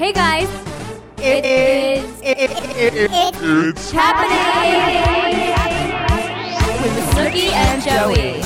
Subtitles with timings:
[0.00, 0.48] Hey guys,
[1.18, 2.20] It is.
[2.22, 4.38] It, it, it, It's happening
[6.80, 8.40] with Snooki and Joey.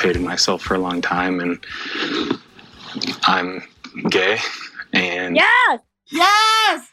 [0.00, 1.62] hated myself for a long time, and
[3.24, 3.62] I'm
[4.08, 4.38] gay,
[4.94, 5.80] and Yes.
[6.10, 6.88] yes.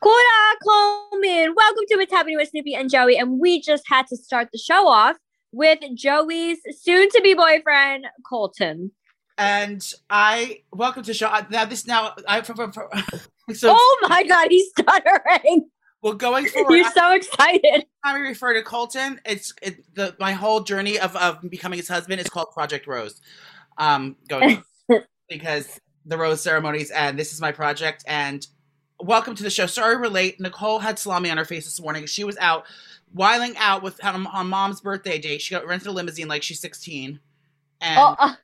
[0.00, 3.18] Kura Coleman, welcome to What's Happening with Snooki and Joey.
[3.18, 5.16] And we just had to start the show off
[5.56, 8.92] with Joey's soon to be boyfriend, Colton.
[9.38, 11.32] And I welcome to show.
[11.50, 12.90] Now this now I for, for, for,
[13.54, 15.68] so oh my God, he's stuttering.
[16.02, 16.74] well going forward.
[16.74, 17.86] You're so excited.
[18.04, 22.20] I refer to Colton, it's it, the my whole journey of of becoming his husband
[22.20, 23.20] is called Project Rose.
[23.78, 24.62] Um, going
[25.28, 28.46] because the rose ceremonies and this is my project and
[29.00, 29.66] welcome to the show.
[29.66, 30.40] Sorry we're late.
[30.40, 32.06] Nicole had salami on her face this morning.
[32.06, 32.64] She was out
[33.12, 35.40] whiling out with on, on mom's birthday date.
[35.40, 37.20] She got rented a limousine like she's 16.
[37.80, 38.34] And Oh, uh,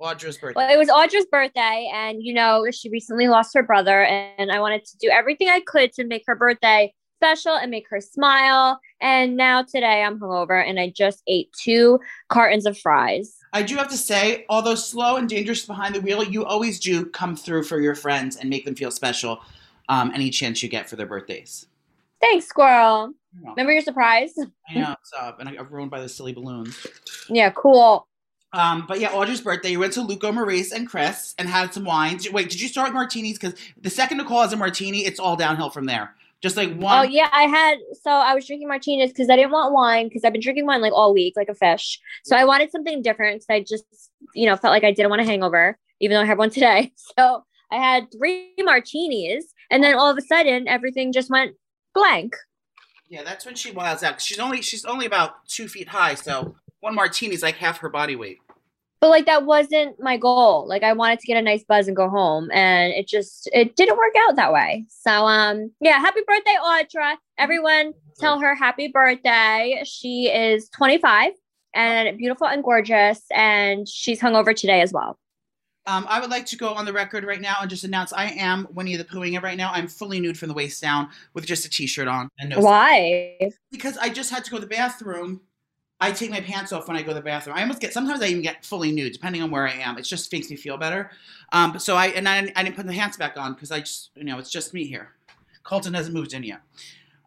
[0.00, 0.54] Audra's birthday.
[0.56, 4.60] well, it was Audra's birthday, and you know, she recently lost her brother, and I
[4.60, 8.78] wanted to do everything I could to make her birthday special and make her smile.
[9.00, 13.36] And now today I'm hungover, and I just ate two cartons of fries.
[13.54, 17.06] I do have to say, although slow and dangerous behind the wheel, you always do
[17.06, 19.40] come through for your friends and make them feel special
[19.88, 21.66] um, any chance you get for their birthdays.
[22.20, 23.12] Thanks, squirrel.
[23.42, 24.34] Remember your surprise?
[24.68, 26.86] I know it's up, and I got ruined by the silly balloons.
[27.28, 28.06] Yeah, cool.
[28.52, 29.70] Um, but yeah, Audrey's birthday.
[29.70, 32.30] You went to Luco, Maurice, and Chris and had some wines.
[32.30, 33.38] Wait, did you start martinis?
[33.38, 36.14] Because the second Nicole has a martini, it's all downhill from there.
[36.42, 36.98] Just like one.
[36.98, 40.22] Oh yeah, I had so I was drinking martinis because I didn't want wine because
[40.24, 41.98] I've been drinking wine like all week, like a fish.
[42.24, 43.84] So I wanted something different because I just,
[44.34, 46.92] you know, felt like I didn't want a hangover, even though I had one today.
[47.18, 51.56] So I had three martinis, and then all of a sudden everything just went
[51.94, 52.36] blank.
[53.08, 54.20] Yeah, that's when she wiles out.
[54.20, 57.88] She's only she's only about two feet high, so one martini is like half her
[57.88, 58.38] body weight.
[59.00, 60.66] But like that wasn't my goal.
[60.66, 63.76] Like I wanted to get a nice buzz and go home, and it just it
[63.76, 64.86] didn't work out that way.
[64.88, 67.16] So um yeah, happy birthday, Audra!
[67.38, 69.82] Everyone, tell her happy birthday.
[69.84, 71.32] She is 25
[71.74, 75.18] and beautiful and gorgeous, and she's hungover today as well.
[75.86, 78.26] Um, I would like to go on the record right now and just announce I
[78.30, 79.70] am Winnie the Poohing it right now.
[79.72, 83.38] I'm fully nude from the waist down with just a t-shirt on and no Why?
[83.70, 85.40] because I just had to go to the bathroom.
[86.00, 87.56] I take my pants off when I go to the bathroom.
[87.56, 89.96] I almost get sometimes I even get fully nude depending on where I am.
[89.96, 91.10] It just makes me feel better.
[91.52, 94.10] Um, so I and I, I didn't put the pants back on because I just
[94.16, 95.12] you know it's just me here.
[95.62, 96.60] Colton hasn't moved in yet.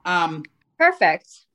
[0.06, 0.44] Um,
[0.78, 1.46] Perfect.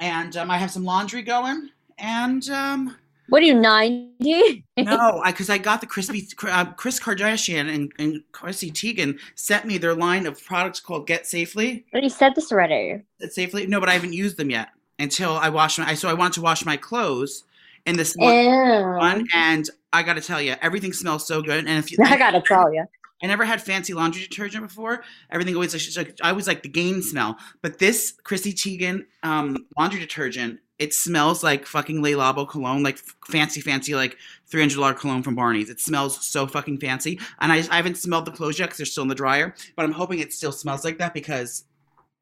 [0.00, 2.96] and um, I have some laundry going and um,
[3.28, 4.64] What are you 90?
[4.76, 9.78] no, because I, got the crispy uh, Kris Kardashian and, and Chrissy Teigen sent me
[9.78, 11.86] their line of products called Get Safely.
[11.92, 13.02] But you said this already.
[13.20, 14.68] Get Safely, no, but I haven't used them yet
[14.98, 15.94] until I wash my.
[15.94, 17.44] So I want to wash my clothes
[17.86, 21.66] in this one, and I got to tell you, everything smells so good.
[21.66, 22.84] And if you, I gotta tell you.
[23.22, 25.02] I never had fancy laundry detergent before.
[25.30, 30.00] Everything always like, I was like the Gain smell, but this Chrissy Teigen um, laundry
[30.00, 34.76] detergent, it smells like fucking Le Labo cologne, like f- fancy, fancy, like three hundred
[34.76, 35.70] dollar cologne from Barney's.
[35.70, 38.86] It smells so fucking fancy, and I, I haven't smelled the clothes yet because they're
[38.86, 39.54] still in the dryer.
[39.76, 41.64] But I'm hoping it still smells like that because,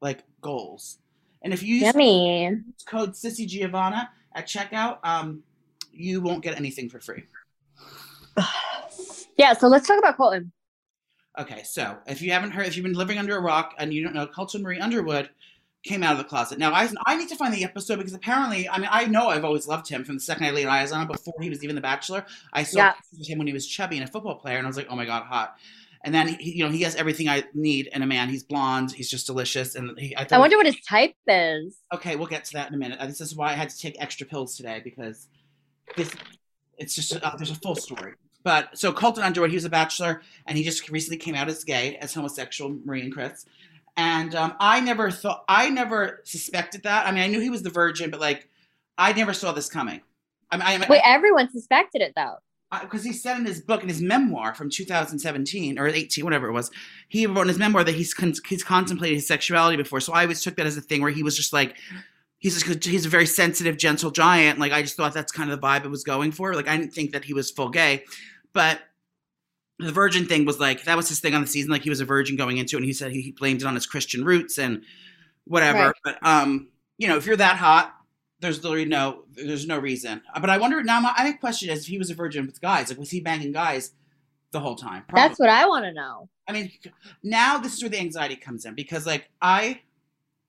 [0.01, 0.99] like goals.
[1.41, 1.93] And if you use
[2.85, 5.43] code Sissy Giovanna at checkout, um,
[5.91, 7.23] you won't get anything for free.
[9.35, 10.51] Yeah, so let's talk about Colton.
[11.39, 14.03] Okay, so if you haven't heard, if you've been living under a rock and you
[14.03, 15.31] don't know, Colton Marie Underwood
[15.83, 16.57] came out of the closet.
[16.57, 19.45] Now, I, I need to find the episode because apparently, I mean, I know I've
[19.45, 21.75] always loved him from the second I laid eyes on him before he was even
[21.75, 22.25] The Bachelor.
[22.53, 22.93] I saw Yeah.
[23.25, 25.05] him when he was chubby and a football player, and I was like, oh my
[25.05, 25.57] god, hot.
[26.05, 28.27] And then he, you know, he has everything I need in a man.
[28.27, 28.91] He's blonde.
[28.91, 30.13] He's just delicious, and he.
[30.17, 31.77] I, I wonder what his type is.
[31.93, 32.99] Okay, we'll get to that in a minute.
[32.99, 35.27] Uh, This is why I had to take extra pills today because
[35.95, 36.13] this
[36.77, 38.13] it's just uh, there's a full story.
[38.43, 41.63] But so Colton Underwood, he was a bachelor, and he just recently came out as
[41.63, 43.45] gay, as homosexual, Marie and Chris.
[43.95, 47.05] And um, I never thought, I never suspected that.
[47.05, 48.49] I mean, I knew he was the virgin, but like,
[48.97, 50.01] I never saw this coming.
[50.51, 52.35] I mean, I, Wait, everyone suspected it though.
[52.81, 56.53] because he said in his book, in his memoir from 2017 or 18, whatever it
[56.53, 56.71] was,
[57.09, 59.99] he wrote in his memoir that he's con- he's contemplated his sexuality before.
[59.99, 61.75] So I always took that as a thing where he was just like,
[62.37, 64.59] he's just he's a very sensitive, gentle giant.
[64.59, 66.53] Like I just thought that's kind of the vibe it was going for.
[66.53, 68.03] Like I didn't think that he was full gay,
[68.53, 68.79] but
[69.85, 71.71] the virgin thing was like that was his thing on the season.
[71.71, 73.65] Like he was a virgin going into it, and he said he, he blamed it
[73.65, 74.83] on his Christian roots and
[75.45, 75.87] whatever.
[75.87, 75.95] Right.
[76.03, 77.93] But um, you know, if you're that hot,
[78.39, 80.21] there's literally no there's no reason.
[80.39, 80.99] But I wonder now.
[80.99, 83.51] My, my question is, if he was a virgin with guys, like was he banging
[83.51, 83.91] guys
[84.51, 85.03] the whole time?
[85.13, 86.29] That's what I want to know.
[86.47, 86.71] I mean,
[87.23, 89.81] now this is where the anxiety comes in because, like, I,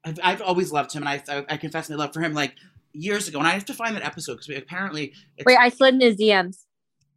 [0.04, 2.34] I've, I've always loved him, and I, I, I confess my love for him.
[2.34, 2.54] Like,
[2.92, 5.94] years ago, and I have to find that episode because apparently it's, Wait, I slid
[5.94, 6.64] in his DMs.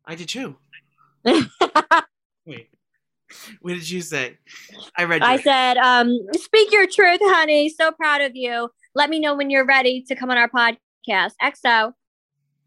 [0.06, 0.58] I did too.
[2.46, 2.70] Wait,
[3.62, 4.38] what did you say?
[4.98, 5.22] I read.
[5.22, 7.70] I said, um, speak your truth, honey.
[7.70, 8.70] So proud of you.
[8.96, 11.32] Let me know when you're ready to come on our podcast.
[11.42, 11.94] XO.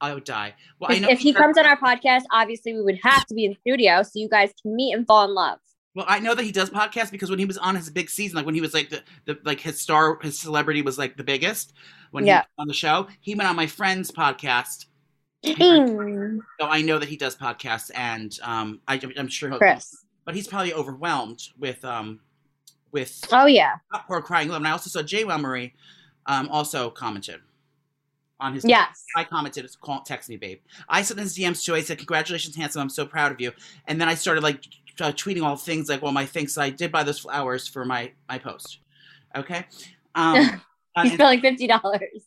[0.02, 0.54] I would die.
[0.78, 3.34] Well, I If, know if he comes on our podcast, obviously we would have to
[3.34, 5.58] be in studio so you guys can meet and fall in love.
[5.94, 8.36] Well, I know that he does podcasts because when he was on his big season,
[8.36, 11.24] like when he was like the, the like his star, his celebrity was like the
[11.24, 11.74] biggest
[12.12, 12.36] when Yeah.
[12.36, 13.08] he was on the show.
[13.20, 14.86] He went on my friend's podcast,
[15.44, 19.58] Mm, so I know that he does podcasts, and um, I, I'm sure he'll.
[19.58, 20.04] Chris.
[20.24, 22.20] But he's probably overwhelmed with um,
[22.92, 23.76] with Oh yeah.
[24.06, 24.58] poor crying love.
[24.58, 25.74] And I also saw Jay Marie,
[26.26, 27.40] um, also commented
[28.38, 28.64] on his.
[28.64, 29.04] Yes.
[29.16, 30.60] I commented, it's call, text me, babe.
[30.88, 31.74] I sent his DMs too.
[31.74, 32.82] I said, "Congratulations, handsome.
[32.82, 33.52] I'm so proud of you."
[33.86, 34.64] And then I started like
[35.00, 36.58] uh, tweeting all things like, "Well, my thanks.
[36.58, 38.78] I did buy those flowers for my my post."
[39.36, 39.66] Okay.
[40.14, 40.60] Um,
[40.96, 42.26] on You spent like fifty dollars.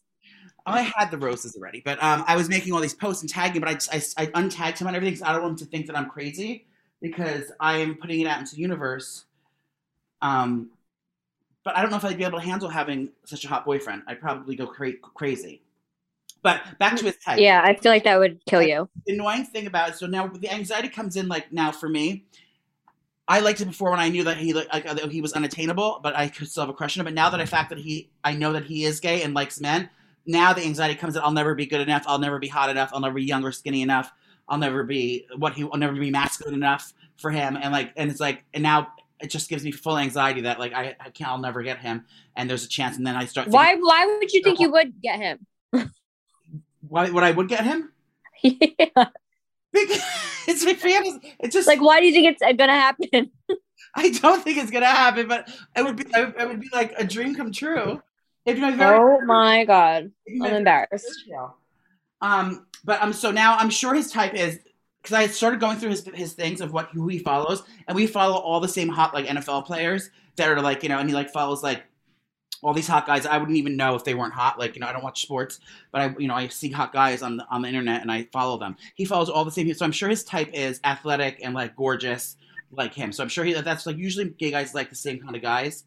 [0.65, 3.60] I had the roses already, but um, I was making all these posts and tagging,
[3.60, 5.71] but I, just, I, I untagged him on everything because I don't want him to
[5.71, 6.65] think that I'm crazy
[7.01, 9.25] because I am putting it out into the universe.
[10.21, 10.69] Um,
[11.65, 14.04] but I don't know if I'd be able to handle having such a hot boyfriend.
[14.07, 15.62] I'd probably go cra- crazy.
[16.42, 17.39] But back to his type.
[17.39, 18.89] Yeah, I feel like that would kill you.
[19.06, 22.25] The annoying thing about it, so now the anxiety comes in like now for me.
[23.25, 26.01] I liked it before when I knew that he like, like, that he was unattainable,
[26.04, 27.06] but I could still have a crush on him.
[27.06, 29.62] But now that I fact that he, I know that he is gay and likes
[29.62, 29.89] men.
[30.25, 31.22] Now the anxiety comes in.
[31.22, 32.04] I'll never be good enough.
[32.08, 32.92] I'll never be hot enough.
[32.94, 34.12] I'll never be young or skinny enough.
[34.48, 35.64] I'll never be what he.
[35.64, 37.58] I'll never be masculine enough for him.
[37.58, 40.74] And like, and it's like, and now it just gives me full anxiety that like
[40.74, 41.31] I, I can't.
[41.31, 42.06] I'll never get him.
[42.36, 42.98] And there's a chance.
[42.98, 43.46] And then I start.
[43.46, 43.75] Thinking, Why?
[43.75, 45.46] Why would you think you would get him?
[46.88, 47.92] Why would I would get him?
[48.44, 49.06] yeah.
[49.72, 50.02] Because
[50.48, 51.36] it's my fantasy.
[51.40, 53.31] It's just Like, why do you think it's uh, gonna happen?
[53.96, 57.04] I don't think it's gonna happen, but it would be it would be like a
[57.04, 58.02] dream come true.
[58.45, 61.30] Very Oh my god, I'm embarrassed.
[62.22, 64.60] Um, but um, so now I'm sure his type is
[65.01, 68.07] because I started going through his his things of what who he follows, and we
[68.07, 71.16] follow all the same hot like NFL players that are like you know, and he
[71.16, 71.84] like follows like
[72.62, 73.25] all these hot guys.
[73.25, 74.60] I wouldn't even know if they weren't hot.
[74.60, 75.60] Like you know, I don't watch sports,
[75.92, 78.28] but I you know I see hot guys on the on the internet and I
[78.31, 78.75] follow them.
[78.96, 79.72] He follows all the same.
[79.74, 82.38] So I'm sure his type is athletic and like gorgeous
[82.72, 83.12] like him.
[83.12, 85.84] So I'm sure he that's like usually gay guys like the same kind of guys.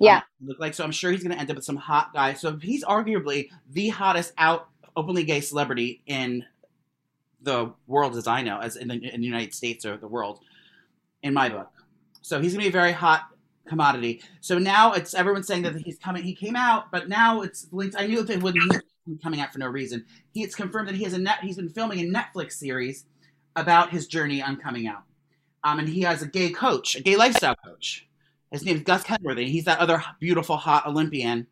[0.00, 0.18] Yeah.
[0.18, 0.84] Um, look like so.
[0.84, 2.34] I'm sure he's going to end up with some hot guy.
[2.34, 6.44] So he's arguably the hottest out openly gay celebrity in
[7.42, 10.40] the world, as I know, as in the, in the United States or the world,
[11.22, 11.70] in my book.
[12.20, 13.28] So he's going to be a very hot
[13.68, 14.22] commodity.
[14.40, 16.24] So now it's everyone's saying that he's coming.
[16.24, 17.96] He came out, but now it's linked.
[17.98, 20.04] I knew that it wouldn't be coming out for no reason.
[20.32, 21.38] He it's confirmed that he has a net.
[21.42, 23.04] He's been filming a Netflix series
[23.54, 25.02] about his journey on coming out.
[25.64, 28.07] Um, and he has a gay coach, a gay lifestyle coach.
[28.50, 29.50] His name is Gus Kenworthy.
[29.50, 31.46] He's that other beautiful, hot Olympian.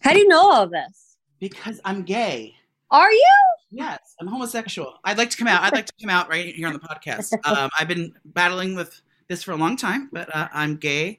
[0.00, 1.16] How do you know all this?
[1.40, 2.54] Because I'm gay.
[2.90, 3.34] Are you?
[3.70, 4.94] Yes, I'm homosexual.
[5.04, 5.62] I'd like to come out.
[5.62, 7.32] I'd like to come out right here on the podcast.
[7.44, 11.18] Um, I've been battling with this for a long time, but uh, I'm gay.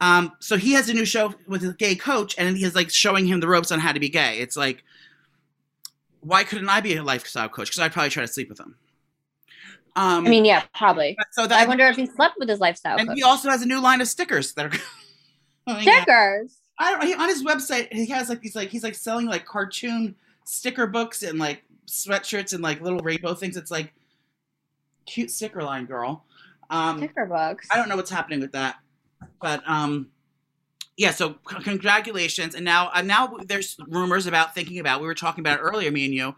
[0.00, 3.26] Um, so he has a new show with a gay coach, and he's like showing
[3.26, 4.38] him the ropes on how to be gay.
[4.38, 4.82] It's like,
[6.20, 7.68] why couldn't I be a lifestyle coach?
[7.68, 8.76] Because I'd probably try to sleep with him.
[9.96, 11.16] Um, I mean, yeah, probably.
[11.32, 13.16] so that I wonder if he slept with his lifestyle and coach.
[13.16, 14.78] he also has a new line of stickers that are.
[15.82, 16.56] Stickers.
[16.78, 17.06] I don't.
[17.06, 20.86] He, on his website, he has like these like he's like selling like cartoon sticker
[20.86, 23.56] books and like sweatshirts and like little rainbow things.
[23.56, 23.92] It's like
[25.06, 26.24] cute sticker line, girl.
[26.70, 27.68] Um, Sticker books.
[27.70, 28.76] I don't know what's happening with that,
[29.40, 30.08] but um,
[30.96, 31.10] yeah.
[31.10, 35.00] So c- congratulations, and now uh, now there's rumors about thinking about.
[35.00, 36.34] We were talking about it earlier, me and you,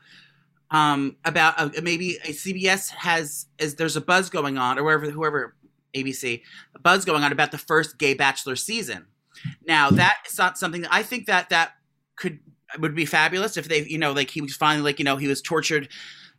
[0.73, 5.09] um, about uh, maybe a CBS has is there's a buzz going on, or wherever
[5.09, 5.55] whoever
[5.95, 6.43] ABC
[6.83, 9.07] buzz going on about the first gay Bachelor season.
[9.67, 11.73] Now that is not something that I think that that
[12.17, 12.41] could
[12.79, 15.29] would be fabulous if they you know like he was finally like you know he
[15.29, 15.89] was tortured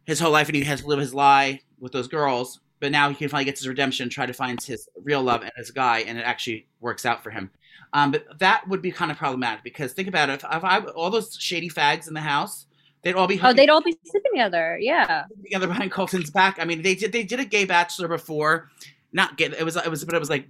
[0.05, 3.07] his whole life and he has to live his lie with those girls but now
[3.07, 5.99] he can finally get his redemption try to find his real love and his guy
[5.99, 7.51] and it actually works out for him
[7.93, 10.79] um, but that would be kind of problematic because think about it if, if I
[10.79, 12.65] all those shady fags in the house
[13.03, 14.77] they'd all be oh, they'd all be sleeping together.
[14.79, 15.25] Yeah.
[15.43, 16.57] together behind Colton's back.
[16.59, 18.69] I mean, they did they did a gay bachelor before,
[19.11, 19.53] not gay.
[19.57, 20.47] It was it was but it was like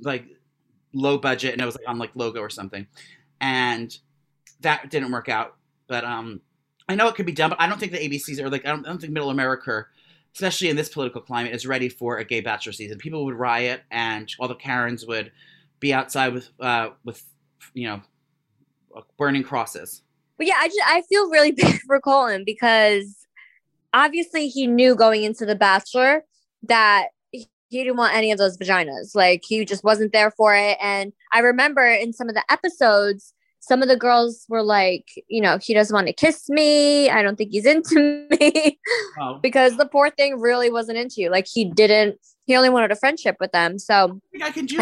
[0.00, 0.26] like
[0.92, 2.86] low budget and it was like on like logo or something,
[3.40, 3.96] and
[4.60, 5.56] that didn't work out.
[5.86, 6.40] But um,
[6.88, 8.70] I know it could be done, but I don't think the ABCs are like I
[8.70, 9.86] don't, I don't think Middle America,
[10.34, 12.98] especially in this political climate, is ready for a gay bachelor season.
[12.98, 15.32] People would riot, and all the Karens would
[15.78, 17.22] be outside with uh with
[17.74, 18.02] you know
[19.16, 20.02] burning crosses.
[20.40, 23.14] But yeah, I just I feel really bad for Colin because
[23.92, 26.24] obviously he knew going into the Bachelor
[26.62, 29.14] that he didn't want any of those vaginas.
[29.14, 30.78] Like he just wasn't there for it.
[30.80, 35.42] And I remember in some of the episodes, some of the girls were like, you
[35.42, 37.10] know, he doesn't want to kiss me.
[37.10, 38.78] I don't think he's into me
[39.20, 41.30] Oh, because the poor thing really wasn't into you.
[41.30, 42.18] Like he didn't.
[42.46, 43.78] He only wanted a friendship with them.
[43.78, 44.78] So I think I can do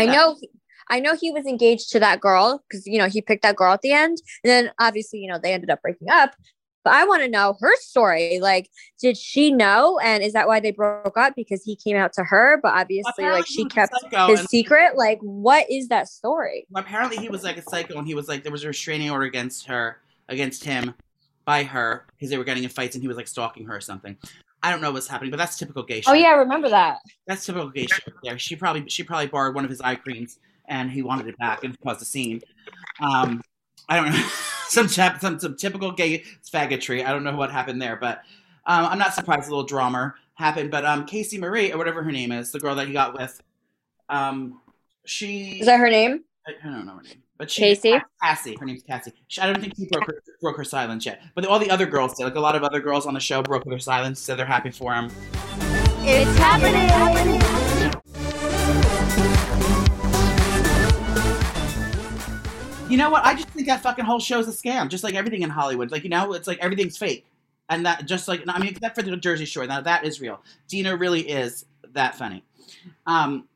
[0.90, 1.14] I know.
[1.16, 3.92] He was engaged to that girl because you know he picked that girl at the
[3.92, 6.35] end, and then obviously you know they ended up breaking up.
[6.85, 8.38] But I want to know her story.
[8.40, 11.35] Like, did she know, and is that why they broke up?
[11.37, 13.92] Because he came out to her, but obviously, Apparently like she kept
[14.28, 14.97] his and- secret.
[14.97, 16.66] Like, what is that story?
[16.76, 19.25] apparently he was like a psycho and he was like there was a restraining order
[19.26, 20.95] against her against him
[21.45, 23.80] by her because they were getting in fights and he was like stalking her or
[23.80, 24.16] something
[24.62, 26.68] i don't know what's happening but that's typical gay oh, shit Oh yeah, I remember
[26.68, 26.99] that.
[27.26, 30.38] that's typical gay shit there she probably she probably borrowed one of his eye creams
[30.69, 32.41] and he wanted it back and caused a scene
[33.01, 33.43] um
[33.89, 34.29] i don't know
[34.69, 36.23] some, chap, some some typical gay
[36.53, 38.23] faggotry i don't know what happened there but
[38.67, 42.13] um, i'm not surprised a little drama happened but um casey marie or whatever her
[42.13, 43.41] name is the girl that he got with
[44.09, 44.61] um
[45.09, 46.23] she Is that her name?
[46.47, 47.99] I I don't know her name, but she Casey?
[48.23, 48.57] Cassie.
[48.61, 49.13] Her name's Cassie.
[49.27, 51.87] She, I don't think she broke her, broke her silence yet, but all the other
[51.87, 52.25] girls did.
[52.25, 54.71] Like a lot of other girls on the show broke their silence, said they're happy
[54.71, 55.11] for him.
[56.01, 57.58] It's happening.
[62.88, 63.25] You know what?
[63.25, 65.90] I just think that fucking whole show's a scam, just like everything in Hollywood.
[65.90, 67.26] Like you know, it's like everything's fake,
[67.68, 70.40] and that just like I mean, except for the Jersey Shore, now that is real.
[70.68, 72.42] Deena really is that funny.
[73.07, 73.47] Um,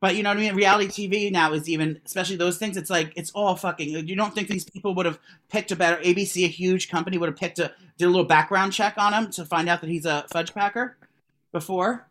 [0.00, 0.54] but you know what I mean?
[0.54, 2.76] Reality TV now is even, especially those things.
[2.76, 3.90] It's like it's all fucking.
[4.08, 7.28] You don't think these people would have picked a better ABC, a huge company, would
[7.28, 10.06] have picked a did a little background check on him to find out that he's
[10.06, 10.96] a fudge packer
[11.52, 12.06] before?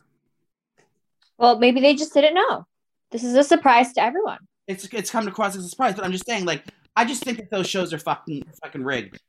[1.37, 2.65] Well, maybe they just didn't know.
[3.11, 4.39] This is a surprise to everyone.
[4.67, 6.63] It's it's come across as a surprise, but I'm just saying, like,
[6.95, 9.21] I just think that those shows are fucking fucking rigged,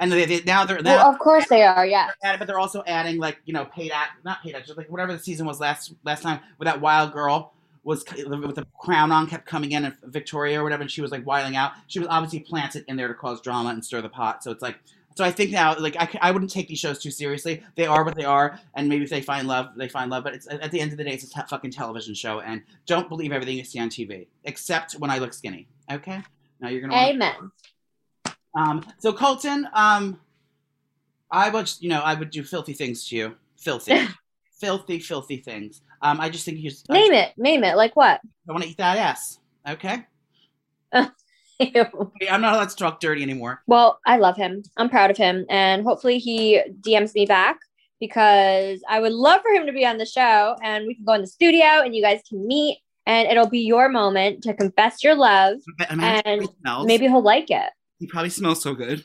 [0.00, 0.96] and they, they now they're now.
[0.96, 1.86] Well, of course they are.
[1.86, 2.10] Yeah.
[2.22, 5.12] added, but they're also adding like you know paid act, not paid actors, like whatever
[5.12, 9.26] the season was last last time with that wild girl was with the crown on
[9.26, 11.72] kept coming in and Victoria or whatever, and she was like wiling out.
[11.86, 14.44] She was obviously planted in there to cause drama and stir the pot.
[14.44, 14.78] So it's like.
[15.14, 17.62] So I think now, like I, I wouldn't take these shows too seriously.
[17.74, 20.24] They are what they are, and maybe if they find love, they find love.
[20.24, 22.62] But it's at the end of the day, it's a te- fucking television show, and
[22.86, 25.68] don't believe everything you see on TV, except when I look skinny.
[25.90, 26.20] Okay,
[26.60, 26.94] now you're gonna.
[26.94, 27.50] Amen.
[28.54, 30.18] um, so Colton, um,
[31.30, 34.06] I would, you know, I would do filthy things to you, filthy,
[34.60, 35.82] filthy, filthy things.
[36.02, 37.32] Um, I just think you just, Name it.
[37.36, 37.76] Name it.
[37.76, 38.20] Like what?
[38.48, 39.38] I want to eat that ass.
[39.68, 40.04] Okay.
[41.60, 43.62] I'm not allowed to talk dirty anymore.
[43.66, 44.62] Well, I love him.
[44.76, 45.46] I'm proud of him.
[45.48, 47.58] And hopefully he DMs me back
[48.00, 51.12] because I would love for him to be on the show and we can go
[51.12, 55.02] in the studio and you guys can meet and it'll be your moment to confess
[55.02, 55.58] your love.
[55.88, 56.48] And he.
[56.84, 57.70] Maybe he'll like it.
[57.98, 59.04] he probably smells so good.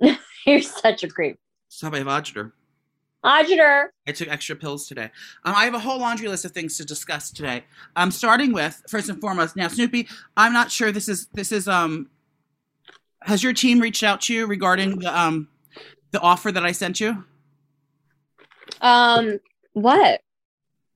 [0.46, 1.38] You're such a creep.
[1.68, 2.52] Stop by Vajder.
[3.24, 3.88] Ajiter.
[4.06, 5.10] I took extra pills today.
[5.44, 7.64] Um, I have a whole laundry list of things to discuss today.
[7.96, 9.56] I'm starting with first and foremost.
[9.56, 12.08] Now, Snooki, I'm not sure this is this is um.
[13.22, 15.48] Has your team reached out to you regarding the um
[16.12, 17.24] the offer that I sent you?
[18.80, 19.40] Um,
[19.72, 20.20] what?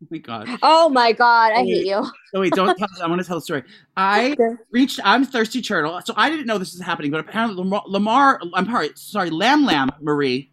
[0.03, 0.49] Oh my god.
[0.63, 2.05] Oh my god, I hate you.
[2.35, 2.89] Oh wait, don't tell.
[3.03, 3.63] I want to tell the story.
[3.97, 4.37] I
[4.71, 5.01] reached.
[5.05, 7.83] I'm thirsty turtle, so I didn't know this was happening, but apparently Lamar.
[7.87, 10.51] Lamar I'm sorry, sorry, Lam Lam Marie,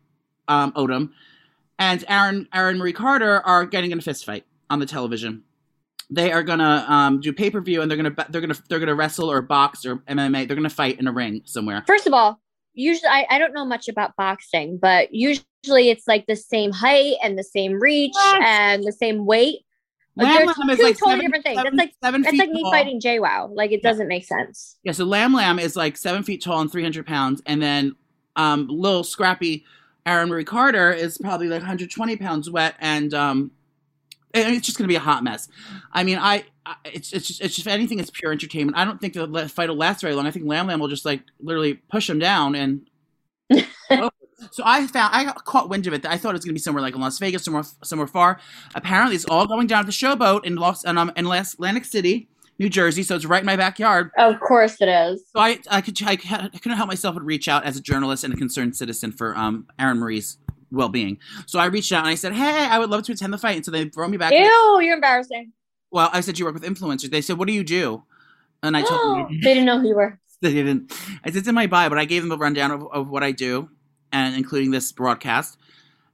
[0.48, 1.12] um, Odom,
[1.80, 5.44] and Aaron Aaron Marie Carter are getting in a fist fight on the television.
[6.12, 8.96] They are gonna um, do pay per view, and they're gonna they're gonna they're gonna
[8.96, 10.48] wrestle or box or MMA.
[10.48, 11.84] They're gonna fight in a ring somewhere.
[11.88, 12.40] First of all,
[12.74, 17.16] usually I, I don't know much about boxing, but usually it's like the same height
[17.24, 19.60] and the same reach and the same weight.
[20.16, 21.58] Like, Lam they're Lam is two like totally seven- different things.
[21.58, 22.72] seven- That's like seven that's like me tall.
[22.72, 23.56] fighting JWoww.
[23.56, 24.78] Like it doesn't make sense.
[24.84, 27.42] Yeah, so Lamb Lamb is like seven feet tall and 300 pounds.
[27.46, 27.96] And then
[28.36, 29.64] um, little scrappy
[30.06, 32.76] Aaron Marie Carter is probably like 120 pounds wet.
[32.80, 33.52] And um,
[34.34, 35.48] it's just going to be a hot mess.
[35.92, 38.78] I mean, I, I it's, it's just, it's just, if anything, it's pure entertainment.
[38.78, 40.28] I don't think the fight will last very long.
[40.28, 42.90] I think Lam Lam will just like literally push him down and.
[44.52, 46.06] So I found I caught wind of it.
[46.06, 48.40] I thought it was going to be somewhere like in Las Vegas, somewhere somewhere far.
[48.76, 51.86] Apparently, it's all going down at the Showboat in Los and um, in Las- Atlantic
[51.86, 52.30] City,
[52.60, 53.04] New Jersey.
[53.04, 54.12] So it's right in my backyard.
[54.18, 55.24] Of course it is.
[55.34, 58.24] So I, I could I, I couldn't help myself but reach out as a journalist
[58.26, 60.38] and a concerned citizen for um Aaron Marie's
[60.72, 61.18] well-being.
[61.48, 63.56] So I reached out and I said, "Hey, I would love to attend the fight."
[63.56, 64.34] And so they throw me back.
[64.34, 65.54] Ew, you're embarrassing.
[65.90, 67.10] Well, I said you work with influencers.
[67.10, 68.04] They said, "What do you do?"
[68.62, 70.20] And I told them they didn't know who you were.
[70.42, 70.92] they didn't.
[71.24, 73.24] I said it's in my bio, but I gave them a rundown of, of what
[73.24, 73.70] I do,
[74.12, 75.58] and including this broadcast.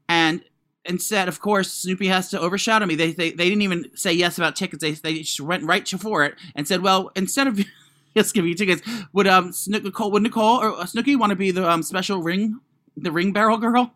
[0.07, 0.43] And
[0.85, 2.95] instead, of course, Snooki has to overshadow me.
[2.95, 4.81] They they, they didn't even say yes about tickets.
[4.81, 7.59] They they just went right for it and said, well, instead of
[8.17, 8.81] just giving you tickets,
[9.13, 12.21] would um Snook, Nicole would Nicole or uh, Snooki want to be the um special
[12.21, 12.59] ring
[12.97, 13.91] the ring barrel girl?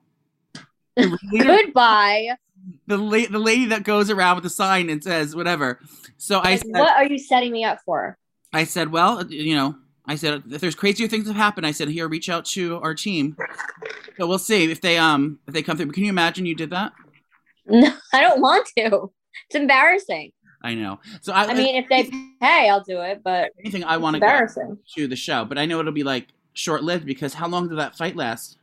[0.95, 1.17] The?
[1.31, 2.35] Goodbye.
[2.87, 5.79] the la- the lady that goes around with the sign and says whatever.
[6.17, 8.17] So I said, what are you setting me up for?
[8.51, 9.75] I said, well, you know,
[10.09, 12.95] I said if there's crazier things have happened, I said here reach out to our
[12.95, 13.37] team.
[14.17, 15.91] So we'll see if they um if they come through.
[15.91, 16.93] Can you imagine you did that?
[17.67, 19.11] No, I don't want to.
[19.45, 20.31] It's embarrassing.
[20.63, 20.99] I know.
[21.21, 22.09] So I, I mean, if they
[22.41, 25.67] pay, I'll do it, but anything I want to go to the show, but I
[25.67, 28.57] know it'll be like short lived because how long did that fight last?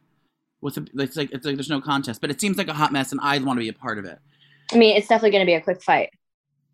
[0.60, 2.92] With the, it's like it's like there's no contest, but it seems like a hot
[2.92, 4.18] mess, and I want to be a part of it.
[4.72, 6.10] I mean, it's definitely going to be a quick fight,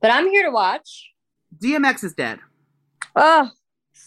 [0.01, 1.11] but I'm here to watch.
[1.63, 2.39] DMX is dead.
[3.15, 3.51] Oh,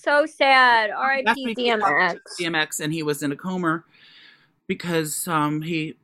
[0.06, 0.90] so sad.
[0.92, 1.46] R.I.P.
[1.46, 2.20] week we talked DMX.
[2.40, 3.84] DMX, and he was in a coma
[4.68, 5.96] because um he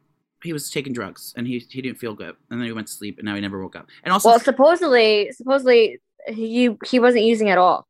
[0.43, 2.93] he was taking drugs and he he didn't feel good, and then he went to
[2.93, 3.87] sleep, and now he never woke up.
[4.03, 7.87] And also, Well, supposedly, supposedly he he wasn't using at all.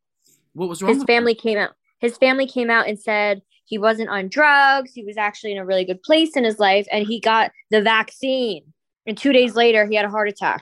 [0.54, 0.90] what was wrong?
[0.90, 1.16] His with him?
[1.16, 1.72] family came out.
[2.00, 4.92] His family came out and said he wasn't on drugs.
[4.94, 7.82] He was actually in a really good place in his life, and he got the
[7.82, 8.64] vaccine.
[9.08, 10.62] And two days later, he had a heart attack.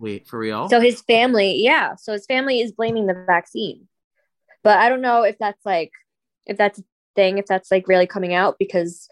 [0.00, 0.68] Wait for real?
[0.68, 1.94] So his family, yeah.
[1.94, 3.86] So his family is blaming the vaccine.
[4.64, 5.92] But I don't know if that's like
[6.46, 9.08] if that's a thing, if that's like really coming out because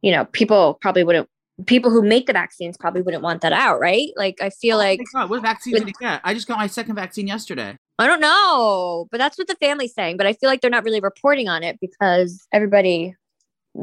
[0.00, 1.28] you know, people probably wouldn't
[1.66, 4.10] people who make the vaccines probably wouldn't want that out, right?
[4.16, 5.30] Like I feel oh like Thank God.
[5.30, 6.20] what vaccine did he get?
[6.24, 7.76] I just got my second vaccine yesterday.
[7.98, 10.16] I don't know, but that's what the family's saying.
[10.16, 13.14] But I feel like they're not really reporting on it because everybody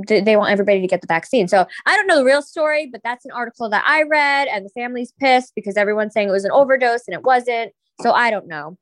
[0.07, 1.47] they want everybody to get the vaccine.
[1.47, 4.65] So I don't know the real story, but that's an article that I read, and
[4.65, 7.73] the family's pissed because everyone's saying it was an overdose and it wasn't.
[8.01, 8.77] So I don't know.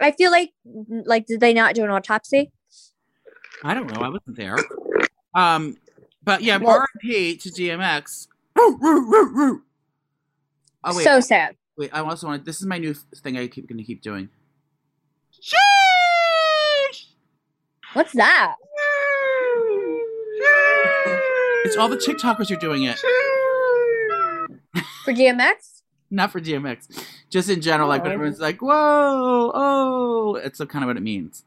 [0.00, 2.52] I feel like like did they not do an autopsy?
[3.64, 4.00] I don't know.
[4.00, 4.56] I wasn't there.
[5.34, 5.76] Um,
[6.22, 8.28] but yeah, Well- RIP to DMX.
[8.56, 9.60] Oh
[10.96, 11.56] wait, So sad.
[11.76, 11.90] wait.
[11.92, 12.44] I also want.
[12.44, 13.36] This is my new thing.
[13.36, 14.28] I keep going to keep doing.
[17.92, 18.54] What's that?
[21.64, 22.98] It's all the TikTokers are doing it.
[25.04, 25.82] For DMX?
[26.10, 27.88] Not for DMX, just in general.
[27.88, 31.44] Like when everyone's like, "Whoa, oh," it's kind of what it means.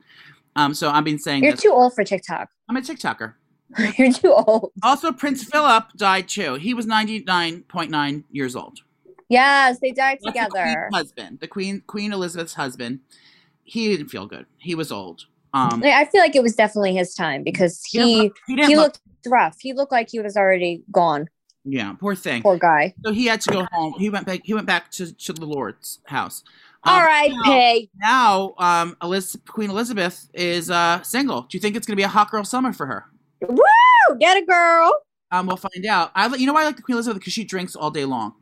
[0.55, 1.61] Um, so I've been saying You're this.
[1.61, 2.49] too old for TikTok.
[2.69, 3.33] I'm a TikToker.
[3.97, 4.71] You're too old.
[4.81, 6.53] Also, Prince Philip died too.
[6.55, 8.79] He was 99.9 years old.
[9.27, 10.89] Yes, they died That's the together.
[10.93, 12.99] husband, the Queen Queen Elizabeth's husband.
[13.65, 14.45] He didn't feel good.
[14.59, 15.25] He was old.
[15.53, 18.75] Um, I feel like it was definitely his time because he he he didn't he
[18.75, 19.57] look- looked rough.
[19.59, 21.27] He looked like he was already gone.
[21.63, 22.41] yeah, poor thing.
[22.41, 22.93] Poor guy.
[23.05, 23.93] So he had to go home.
[23.99, 24.41] He went back.
[24.43, 26.43] He went back to, to the Lord's house.
[26.85, 27.89] Um, R.I.P.
[28.01, 31.43] Now, um, Eliz- Queen Elizabeth is uh, single.
[31.43, 33.05] Do you think it's going to be a hot girl summer for her?
[33.47, 34.17] Woo!
[34.19, 34.91] Get a girl.
[35.31, 36.11] Um, we'll find out.
[36.13, 38.33] I, you know why I like the Queen Elizabeth because she drinks all day long.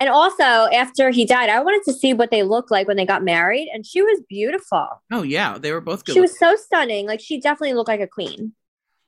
[0.00, 3.04] And also, after he died, I wanted to see what they looked like when they
[3.04, 4.88] got married, and she was beautiful.
[5.12, 6.14] Oh yeah, they were both good.
[6.14, 7.06] She was so stunning.
[7.06, 8.52] Like she definitely looked like a queen.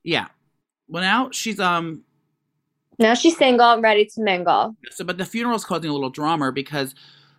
[0.05, 0.27] yeah.
[0.89, 2.03] Well, now she's um.
[2.99, 4.77] Now she's single, and ready to mingle.
[4.91, 6.95] So, but the funeral's causing a little drama because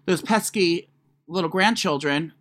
[0.06, 0.90] those pesky
[1.28, 2.34] little grandchildren,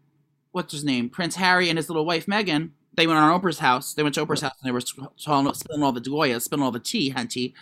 [0.52, 3.94] what's his name, Prince Harry and his little wife Meghan, they went on Oprah's house.
[3.94, 6.80] They went to Oprah's house and they were spilling, all the Goya, spilling all the
[6.80, 7.54] tea, henty.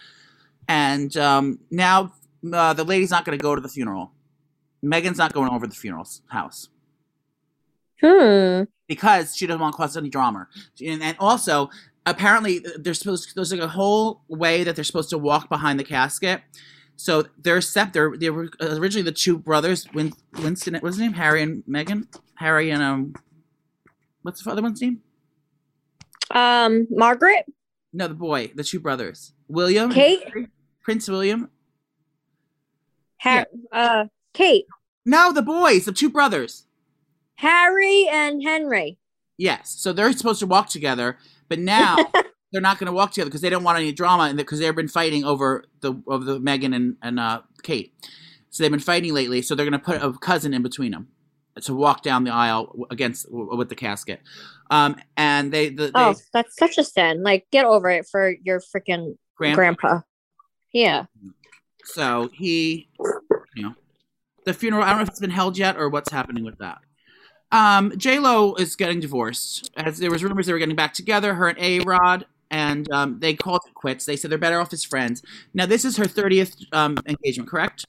[0.69, 2.13] And um, now
[2.53, 4.13] uh, the lady's not going to go to the funeral.
[4.83, 6.69] Megan's not going over the funeral's house
[8.01, 8.63] Hmm.
[8.89, 10.49] because she doesn't want to cause any drama.
[10.85, 11.69] And, and also,
[12.07, 15.79] apparently, they're supposed to there's like a whole way that they're supposed to walk behind
[15.79, 16.41] the casket.
[16.97, 17.93] So they're set.
[17.93, 20.75] They're they were originally the two brothers, Win, Winston.
[20.77, 21.13] What's his name?
[21.13, 22.09] Harry and Megan?
[22.37, 23.15] Harry and um,
[24.23, 25.01] what's the other one's name?
[26.31, 27.45] Um, Margaret,
[27.93, 30.23] No, the boy, the two brothers, William, Kate,
[30.83, 31.51] Prince William.
[33.21, 34.05] Har- uh,
[34.35, 34.65] Kate,
[35.05, 36.67] No, the boys, the two brothers.
[37.37, 38.99] Harry, and Henry.
[39.39, 39.75] Yes.
[39.79, 41.17] So they're supposed to walk together,
[41.49, 41.97] but now
[42.53, 44.75] they're not going to walk together because they don't want any drama and because they've
[44.77, 47.95] been fighting over the over the Megan and and uh, Kate.
[48.51, 49.43] So they've been fighting lately.
[49.43, 51.09] So they're going to put a cousin in between them
[51.63, 54.21] to walk down the aisle against w- with the casket.
[54.71, 57.23] Um, and they the they, Oh, that's such a sin.
[57.23, 60.01] Like, get over it for your freaking grand- grandpa.
[60.73, 61.05] Yeah.
[61.85, 62.89] So he,
[64.45, 64.83] the funeral.
[64.83, 66.79] I don't know if it's been held yet or what's happening with that.
[67.53, 69.71] Um, J Lo is getting divorced.
[69.77, 73.19] As there was rumors they were getting back together, her and A Rod, and um,
[73.21, 74.05] they called it quits.
[74.05, 75.23] They said they're better off as friends.
[75.55, 77.87] Now this is her thirtieth um, engagement, correct?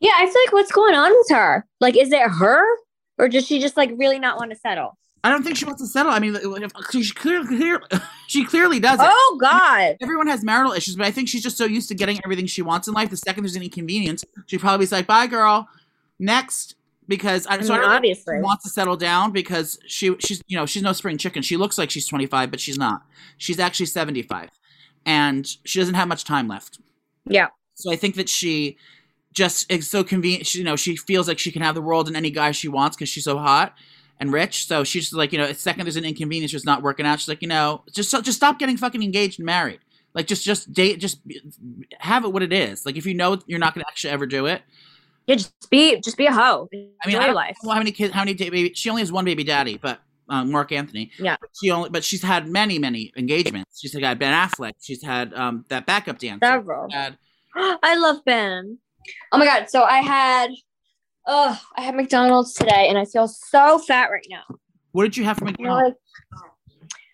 [0.00, 1.66] Yeah, I feel like what's going on with her?
[1.80, 2.64] Like, is it her?
[3.18, 4.98] Or does she just like really not want to settle?
[5.22, 6.12] I don't think she wants to settle.
[6.12, 6.36] I mean,
[6.90, 7.78] she clearly,
[8.26, 9.06] she clearly does it.
[9.08, 9.96] Oh God.
[10.02, 12.60] Everyone has marital issues, but I think she's just so used to getting everything she
[12.60, 13.08] wants in life.
[13.08, 15.66] The second there's any inconvenience, she probably is like, "Bye, girl."
[16.18, 16.76] Next,
[17.08, 18.36] because I, so I mean, don't know obviously.
[18.36, 21.42] she wants to settle down because she she's you know she's no spring chicken.
[21.42, 23.02] She looks like she's 25, but she's not.
[23.36, 24.50] She's actually 75,
[25.04, 26.78] and she doesn't have much time left.
[27.26, 27.48] Yeah.
[27.74, 28.76] So I think that she
[29.32, 30.46] just is so convenient.
[30.46, 32.68] She, you know, she feels like she can have the world and any guy she
[32.68, 33.74] wants because she's so hot,
[34.20, 34.66] and rich.
[34.66, 37.20] So she's like, you know, the second there's an inconvenience, just not working out.
[37.20, 39.80] She's like, you know, just just stop getting fucking engaged and married.
[40.14, 41.20] Like just just date, just
[41.98, 42.86] have it what it is.
[42.86, 44.62] Like if you know you're not gonna actually ever do it.
[45.26, 46.68] Yeah, just be just be a hoe.
[46.72, 47.56] I mean, Enjoy I life.
[47.62, 48.72] how many kids, how many baby.
[48.74, 51.10] She only has one baby daddy, but um, Marc Anthony.
[51.18, 51.36] Yeah.
[51.60, 53.80] She only, but she's had many, many engagements.
[53.80, 54.72] She's had Ben Affleck.
[54.80, 56.44] She's had um that backup dancer.
[56.44, 56.90] Several.
[56.90, 57.16] Had-
[57.56, 58.78] I love Ben.
[59.32, 59.68] Oh my god!
[59.70, 60.50] So I had,
[61.26, 64.42] oh, I had McDonald's today, and I feel so fat right now.
[64.92, 65.96] what did you have for McDonald's?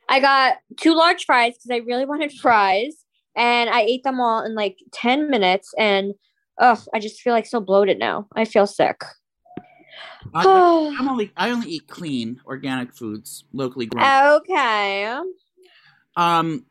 [0.09, 3.05] I got two large fries because I really wanted fries,
[3.37, 6.14] and I ate them all in like ten minutes, and
[6.61, 8.29] oh, I just feel like so bloated now.
[8.35, 9.03] I feel sick.
[10.35, 10.44] I,
[10.99, 14.05] I'm only I only eat clean organic foods, locally grown.
[14.37, 15.20] okay.
[16.16, 16.66] Um,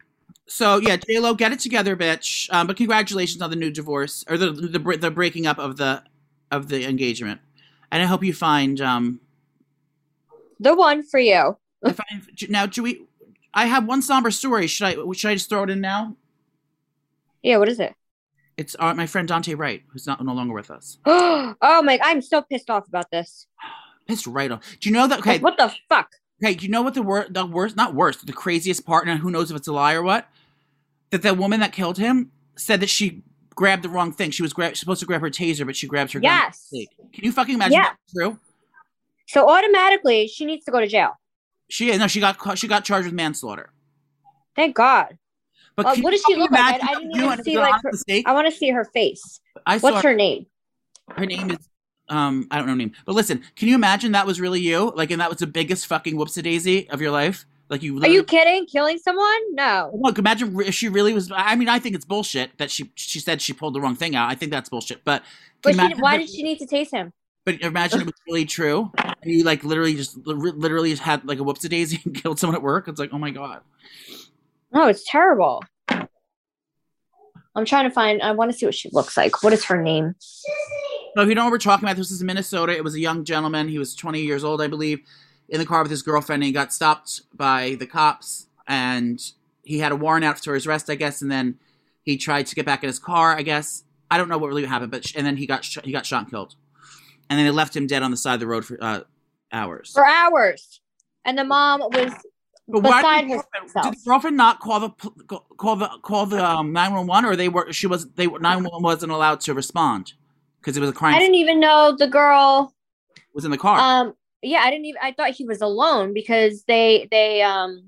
[0.47, 2.51] so yeah, J Lo, get it together, bitch.
[2.53, 6.03] Um, but congratulations on the new divorce or the the the breaking up of the
[6.51, 7.41] of the engagement,
[7.91, 9.19] and I hope you find um.
[10.59, 11.57] The one for you.
[11.83, 13.05] If I, now, do we?
[13.53, 14.67] I have one somber story.
[14.67, 15.11] Should I?
[15.13, 16.17] Should I just throw it in now?
[17.41, 17.57] Yeah.
[17.57, 17.95] What is it?
[18.59, 20.97] It's uh, my friend Daunte Wright, who's not no longer with us.
[21.05, 21.97] oh my!
[22.03, 23.47] I'm so pissed off about this.
[24.05, 24.77] Pissed right off.
[24.81, 25.19] Do you know that?
[25.19, 26.09] Okay, Like, what the fuck?
[26.43, 26.55] okay.
[26.55, 27.33] Do you know what the worst?
[27.33, 28.25] The worst, not worst.
[28.25, 30.27] The craziest part, and who knows if it's a lie or what?
[31.11, 33.21] That the woman that killed him said that she
[33.55, 34.31] grabbed the wrong thing.
[34.31, 36.31] She was gra- supposed to grab her taser, but she grabs her gun.
[36.31, 36.67] Yes.
[36.71, 37.73] Can you fucking imagine?
[37.73, 37.83] Yeah.
[37.83, 38.39] that's true.
[39.27, 41.11] So automatically, she needs to go to jail.
[41.69, 43.71] She no, she got she got charged with manslaughter.
[44.55, 45.18] Thank God.
[45.83, 46.81] But Uh, what does she look like?
[46.83, 47.91] I- I didn't even see, like, her-
[48.25, 49.39] I want to see her face.
[49.65, 50.45] I What's her name?
[51.15, 51.57] her name is
[52.09, 52.91] um I don't know her name.
[53.05, 54.91] But listen, can you imagine that was really you?
[54.95, 57.45] Like and that was the biggest fucking whoopsie daisy of your life?
[57.69, 58.65] Like you Are you kidding?
[58.65, 59.55] Killing someone?
[59.55, 59.91] No.
[59.93, 61.31] Look, imagine if she really was.
[61.31, 64.15] I mean, I think it's bullshit that she she said she pulled the wrong thing
[64.15, 64.29] out.
[64.29, 65.03] I think that's bullshit.
[65.03, 65.23] But,
[65.61, 67.13] But she, why did she need to taste him?
[67.45, 68.91] But imagine it was really true.
[68.97, 72.55] And you like literally just literally just had like a whoopsie daisy and killed someone
[72.55, 72.87] at work.
[72.87, 73.61] It's like, oh my god.
[74.71, 75.63] No, it's terrible.
[77.55, 78.21] I'm trying to find.
[78.21, 79.43] I want to see what she looks like.
[79.43, 80.15] What is her name?
[80.19, 82.75] So if you know what we're talking about, this is in Minnesota.
[82.75, 83.67] It was a young gentleman.
[83.67, 84.99] He was 20 years old, I believe,
[85.49, 88.47] in the car with his girlfriend, and he got stopped by the cops.
[88.67, 89.19] And
[89.63, 91.21] he had a warrant out for his arrest, I guess.
[91.23, 91.57] And then
[92.03, 93.83] he tried to get back in his car, I guess.
[94.11, 96.05] I don't know what really happened, but sh- and then he got sh- he got
[96.05, 96.55] shot and killed.
[97.29, 99.01] And then they left him dead on the side of the road for uh,
[99.51, 99.91] hours.
[99.93, 100.79] For hours,
[101.25, 102.13] and the mom was
[102.71, 103.85] But why did the girlfriend- herself.
[103.85, 104.89] Did the girlfriend not call the
[105.57, 108.63] call- the call the um, nine one one, or they were she was they nine
[108.63, 110.13] one one wasn't allowed to respond
[110.61, 112.73] because it was a crime I didn't even know the girl.
[113.33, 113.79] was in the car.
[113.79, 115.01] Um, yeah, I didn't even.
[115.01, 117.85] I thought he was alone because they they um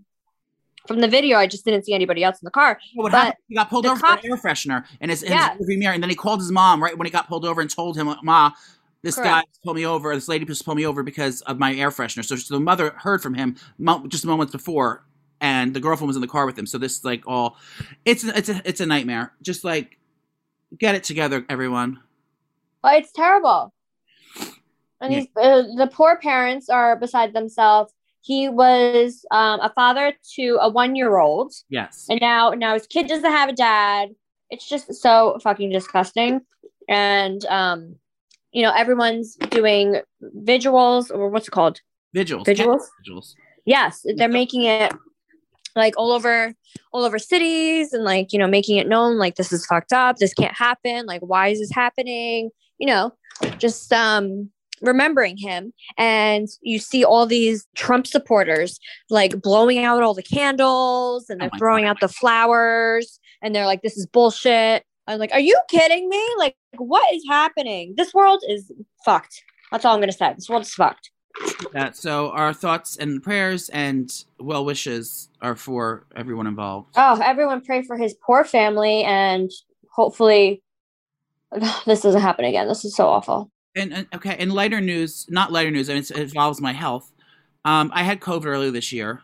[0.88, 2.80] from the video I just didn't see anybody else in the car.
[2.96, 3.36] what but happened?
[3.48, 5.56] He got pulled over cops- for air freshener and his, in Yeah.
[5.56, 7.62] his rearview mirror, and then he called his mom right when he got pulled over
[7.62, 8.52] and told him, "Ma,
[9.04, 9.30] this Correct.
[9.30, 10.14] guy pulled me over.
[10.14, 12.92] This lady just pulled me over because of my air freshener." So, so the mother
[12.98, 15.04] heard from him mo- just moments before,
[15.40, 16.66] and the girlfriend was in the car with him.
[16.66, 17.58] So this like all,
[18.06, 19.34] it's it's a it's a nightmare.
[19.42, 19.98] Just like
[20.78, 22.00] get it together, everyone.
[22.84, 23.74] Well, it's terrible.
[25.02, 25.20] And Yeah.
[25.20, 27.92] these uh, the poor parents are beside themselves.
[28.24, 32.06] He was um, a father to a one year old, Yes.
[32.08, 34.10] and now now his kid doesn't have a dad.
[34.52, 36.42] It's just so fucking disgusting.
[36.88, 37.96] And um,
[38.52, 41.82] you know, everyone's doing vigils or what's it called?
[42.14, 42.44] Vigils.
[42.46, 42.90] Vigils?
[43.00, 43.36] Vigils.
[43.66, 44.94] Yes, they're making it
[45.76, 46.54] like all over
[46.92, 50.18] all over cities and like, you know, making it known like this is fucked up,
[50.18, 52.50] this can't happen, like why is this happening?
[52.78, 53.14] You know,
[53.58, 54.50] just um
[54.82, 58.80] remembering him and you see all these Trump supporters
[59.12, 61.92] like blowing out all the candles and Oh they're my throwing God.
[61.92, 64.84] out the flowers and they're like this is bullshit.
[65.08, 66.24] I'm like, are you kidding me?
[66.38, 67.96] Like what is happening?
[67.98, 68.72] This world is
[69.04, 69.44] fucked.
[69.72, 70.34] That's all I'm going to say.
[70.34, 71.12] This world is fucked.
[71.72, 76.90] That so our thoughts and prayers and well wishes are for everyone involved.
[76.98, 79.50] Oh, everyone pray for his poor family and
[79.90, 80.62] hopefully
[81.86, 82.68] this doesn't happen again.
[82.68, 83.52] This is so awful.
[83.76, 87.12] And, and okay, in lighter news, not lighter news, I mean, it involves my health.
[87.64, 89.22] Um, I had COVID earlier this year,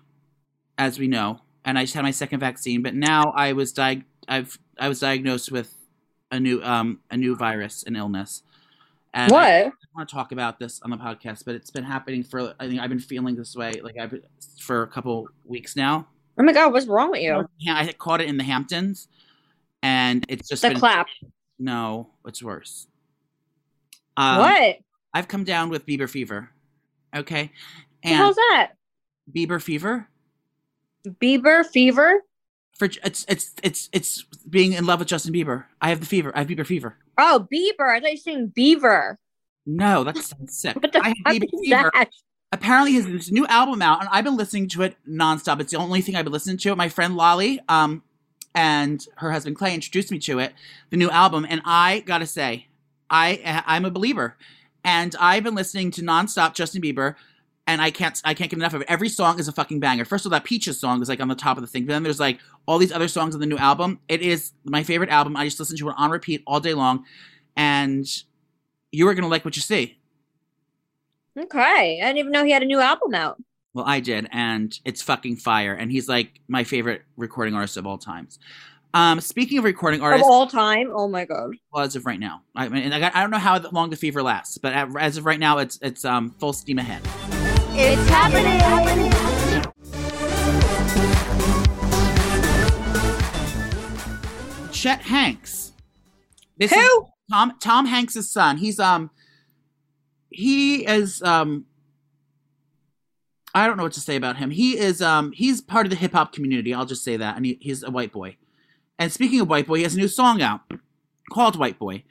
[0.78, 2.82] as we know, and I just had my second vaccine.
[2.82, 5.71] But now I was diag- I've I was diagnosed with
[6.32, 8.41] a new um a new virus, an illness.
[9.13, 12.23] And I don't want to talk about this on the podcast, but it's been happening
[12.23, 12.53] for.
[12.60, 14.13] I think I've been feeling this way, like I've
[14.60, 16.08] for a couple weeks now.
[16.39, 17.47] Oh my god, what's wrong with you?
[17.69, 19.08] I caught it in the Hamptons,
[19.84, 21.08] and it's just The been clap.
[21.60, 22.88] no, it's worse.
[24.15, 24.77] Um, what?
[25.13, 26.49] I've come down with Bieber fever.
[27.15, 27.51] Okay.
[28.03, 28.73] and how's that?
[29.34, 30.08] Bieber fever
[31.22, 32.22] Bieber fever?
[32.78, 35.65] for it's it's it's it's being in love with Justin Bieber.
[35.82, 36.32] I have the fever.
[36.36, 36.96] I have Bieber fever.
[37.17, 37.89] Oh, Bieber.
[37.89, 39.17] I thought you were saying beaver.
[39.65, 40.76] No, that sounds sick.
[40.76, 41.91] What the I have fuck Bieber is fever.
[41.93, 42.10] that?
[42.52, 45.60] apparently his this new album out, and I've been listening to it nonstop.
[45.60, 46.76] It's the only thing I've been listening to.
[46.76, 48.04] My friend Lolly, um,
[48.54, 50.54] and her husband Clay introduced me to it,
[50.89, 52.67] the new album, and I gotta say,
[53.10, 54.38] I I'm a believer,
[54.84, 57.15] and I've been listening to nonstop Justin Bieber.
[57.67, 58.88] And I can't, I can't get enough of it.
[58.89, 60.06] Every song is a fucking banger.
[60.06, 61.86] First of all, that Peaches song is like on the top of the thing.
[61.86, 63.99] But then there's like all these other songs on the new album.
[64.08, 65.36] It is my favorite album.
[65.36, 67.03] I just listen to it on repeat all day long.
[67.58, 68.08] And
[68.91, 69.97] you are gonna like what you see.
[71.38, 71.99] Okay.
[72.01, 73.38] I didn't even know he had a new album out.
[73.73, 75.73] Well, I did, and it's fucking fire.
[75.73, 78.39] And he's like my favorite recording artist of all times.
[78.93, 80.89] Um, speaking of recording artists Of all time.
[80.91, 81.51] Oh my god.
[81.71, 83.95] well, as of right now, I mean, I, got, I don't know how long the
[83.95, 87.37] fever lasts, but as of right now, it's it's um full steam ahead.
[87.80, 88.60] It's happening.
[94.72, 95.74] Chet Hanks.
[96.58, 97.08] This is Who?
[97.30, 98.58] Tom Tom Hanks' son.
[98.58, 99.12] He's um
[100.32, 101.66] he is um
[103.54, 104.50] I don't know what to say about him.
[104.50, 106.74] He is um he's part of the hip hop community.
[106.74, 108.38] I'll just say that, and he, he's a white boy.
[108.98, 110.62] And speaking of white boy, he has a new song out
[111.32, 112.04] called White Boy,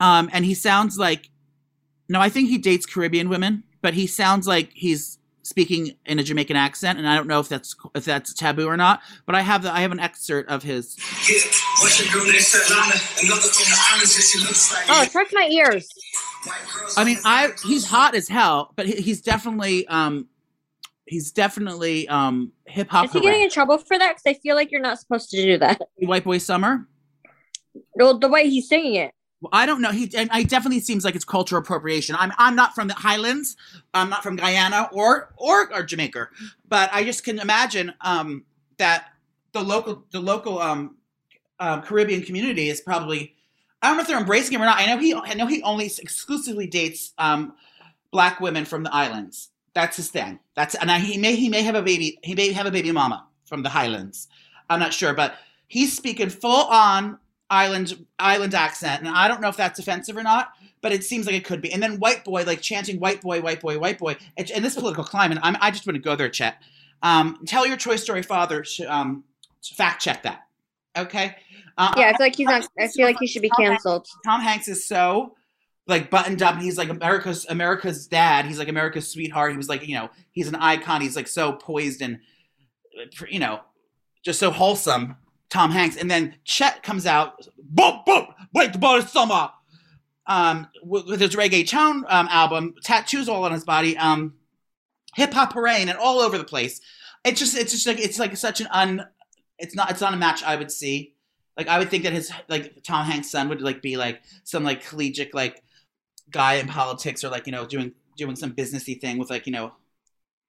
[0.00, 1.30] um, and he sounds like
[2.08, 6.22] no, I think he dates Caribbean women, but he sounds like he's speaking in a
[6.22, 9.00] Jamaican accent, and I don't know if that's if that's taboo or not.
[9.26, 10.96] But I have the I have an excerpt of his.
[11.28, 11.40] Yeah,
[11.80, 12.94] what's your girl named Savannah?
[13.22, 15.88] Another from the islands, and she looks like Oh, it hurts my ears.
[16.96, 20.28] I mean, I he's hot as hell, but he, he's definitely um
[21.06, 23.06] he's definitely um hip hop.
[23.06, 24.16] Is he getting in trouble for that?
[24.16, 25.80] Because I feel like you're not supposed to do that.
[25.96, 26.86] White Boy Summer.
[27.94, 29.12] Well, the way he's singing it.
[29.42, 29.90] Well, I don't know.
[29.90, 32.14] He and I definitely seems like it's cultural appropriation.
[32.16, 33.56] I'm I'm not from the Highlands.
[33.92, 36.28] I'm not from Guyana or or, or Jamaica,
[36.68, 38.44] but I just can imagine um
[38.78, 39.06] that
[39.52, 40.96] the local the local um
[41.58, 43.34] uh, Caribbean community is probably
[43.82, 44.78] I don't know if they're embracing him or not.
[44.78, 47.54] I know he I know he only exclusively dates um
[48.12, 49.48] black women from the islands.
[49.74, 50.38] That's his thing.
[50.54, 52.92] That's and I, he may he may have a baby he may have a baby
[52.92, 54.28] mama from the Highlands.
[54.70, 55.34] I'm not sure, but
[55.66, 57.18] he's speaking full on
[57.52, 61.26] island island accent, and I don't know if that's offensive or not, but it seems
[61.26, 61.72] like it could be.
[61.72, 64.16] And then white boy like chanting white boy, white boy, white boy.
[64.36, 66.56] And in this political climate, I'm, I just want to go there, Chet.
[67.02, 69.24] Um, tell your Toy Story father to um,
[69.76, 70.46] fact check that.
[70.96, 71.36] Okay.
[71.76, 72.66] Uh, Yeah, I feel like he's not.
[72.80, 74.08] I feel like he should be canceled.
[74.24, 75.34] Tom Hanks is so
[75.86, 76.54] like buttoned up.
[76.54, 78.46] and He's like America's America's dad.
[78.46, 79.50] He's like America's sweetheart.
[79.50, 81.00] He was like you know he's an icon.
[81.00, 82.18] He's like so poised and
[83.28, 83.60] you know
[84.24, 85.16] just so wholesome.
[85.52, 89.50] Tom Hanks, and then Chet comes out, boom, boom, wait the ball summer,
[90.26, 94.32] um, with, with his reggaeton um, album, tattoos all on his body, um,
[95.14, 96.80] hip hop parade, and all over the place.
[97.22, 99.04] It's just, it's just like, it's like such an un,
[99.58, 101.12] it's not, it's not a match I would see.
[101.58, 104.64] Like I would think that his like Tom Hanks' son would like be like some
[104.64, 105.62] like collegiate like
[106.30, 109.52] guy in politics or like you know doing doing some businessy thing with like you
[109.52, 109.74] know,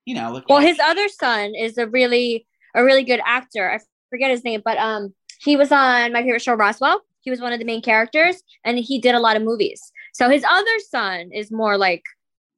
[0.05, 0.31] you know.
[0.31, 3.69] Like, Well, his other son is a really a really good actor.
[3.69, 3.79] I
[4.13, 7.01] forget his name, but um, he was on my favorite show, Roswell.
[7.21, 9.81] He was one of the main characters, and he did a lot of movies.
[10.13, 12.03] So his other son is more like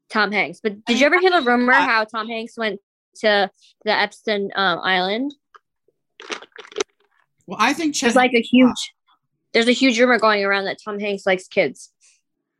[0.09, 0.59] Tom Hanks.
[0.61, 2.81] But did you ever hear the rumor how Tom Hanks went
[3.21, 3.49] to
[3.85, 5.33] the Epstein um, Island?
[7.47, 8.93] well, I think Chet There's like a huge,
[9.53, 11.93] there's a huge rumor going around that Tom Hanks likes kids.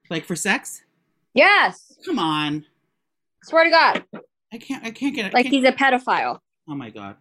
[0.10, 0.84] like for sex.
[1.34, 2.66] Yes, Come on,
[3.44, 4.06] swear to God,
[4.54, 5.34] I can't, I can't get it.
[5.34, 6.40] like he's a pedophile.
[6.70, 7.18] Oh my god.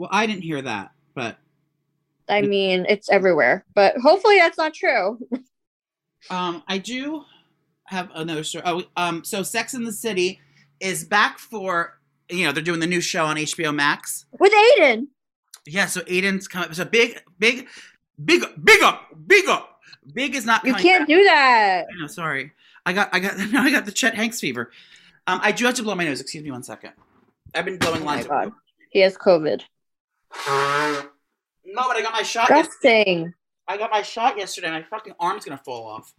[0.00, 1.36] Well, I didn't hear that, but
[2.26, 5.18] I mean, it's everywhere, but hopefully that's not true.
[6.30, 7.24] um, I do
[7.84, 8.64] have another story.
[8.66, 10.40] Oh, um, so Sex in the City
[10.80, 14.24] is back for you know they're doing the new show on HBO Max.
[14.38, 15.08] With Aidan,
[15.66, 16.72] Yeah, so Aidan's coming.
[16.72, 17.68] So big, big,
[18.24, 19.82] big, big up, big up.
[20.14, 20.64] Big is not.
[20.64, 21.08] you can't back.
[21.08, 21.84] do that.
[22.00, 22.06] Know.
[22.06, 22.52] Sorry,
[22.86, 24.70] I got, I got, now I got the Chet Hanks fever.
[25.26, 26.22] Um, I do have to blow my nose.
[26.22, 26.92] Excuse me one second.
[27.54, 28.26] I've been blowing Oh lines.
[28.26, 28.52] God.
[28.88, 29.60] He has COVID.
[31.72, 32.48] No, but I got my shot.
[32.50, 33.32] yesterday.
[33.68, 34.70] I got my shot yesterday.
[34.70, 36.12] My fucking arm's gonna fall off.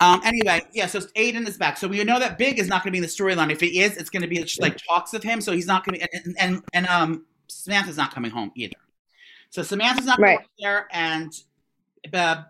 [0.00, 0.20] Um.
[0.24, 0.86] Anyway, yeah.
[0.86, 1.78] So Aidan is back.
[1.78, 3.50] So we know that Big is not gonna be in the storyline.
[3.50, 5.40] If he is, it's gonna be just like talks of him.
[5.40, 6.06] So he's not gonna be.
[6.12, 8.76] And and, and um Samantha's not coming home either.
[9.48, 10.40] So Samantha's not Right.
[10.58, 11.32] there, and
[12.12, 12.42] uh,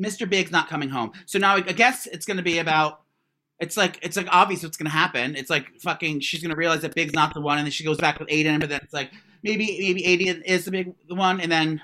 [0.00, 0.28] Mr.
[0.28, 1.12] Big's not coming home.
[1.26, 3.02] So now I guess it's gonna be about.
[3.60, 5.36] It's like it's like obvious what's gonna happen.
[5.36, 6.18] It's like fucking.
[6.20, 8.58] She's gonna realize that Big's not the one, and then she goes back with Aidan.
[8.58, 11.80] But then it's like maybe maybe Aidan is the big the one, and then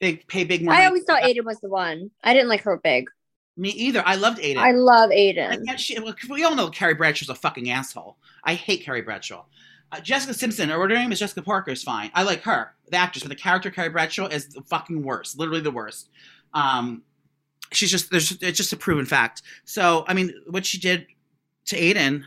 [0.00, 0.74] they pay Big more.
[0.74, 2.10] I always thought Aidan was the one.
[2.24, 3.08] I didn't like her big.
[3.56, 4.02] Me either.
[4.04, 4.62] I loved Aidan.
[4.64, 5.66] I love I Aidan.
[5.66, 8.16] can't- she, we all know Carrie Bradshaw's a fucking asshole.
[8.44, 9.44] I hate Carrie Bradshaw.
[9.92, 12.10] Uh, Jessica Simpson, or whatever her name is, Jessica Parker is fine.
[12.14, 15.60] I like her, the actress, but the character Carrie Bradshaw is the fucking worst, literally
[15.60, 16.08] the worst.
[16.54, 17.02] Um,
[17.72, 19.42] she's just there's it's just a proven fact.
[19.66, 21.06] So I mean, what she did
[21.66, 22.24] to Aidan,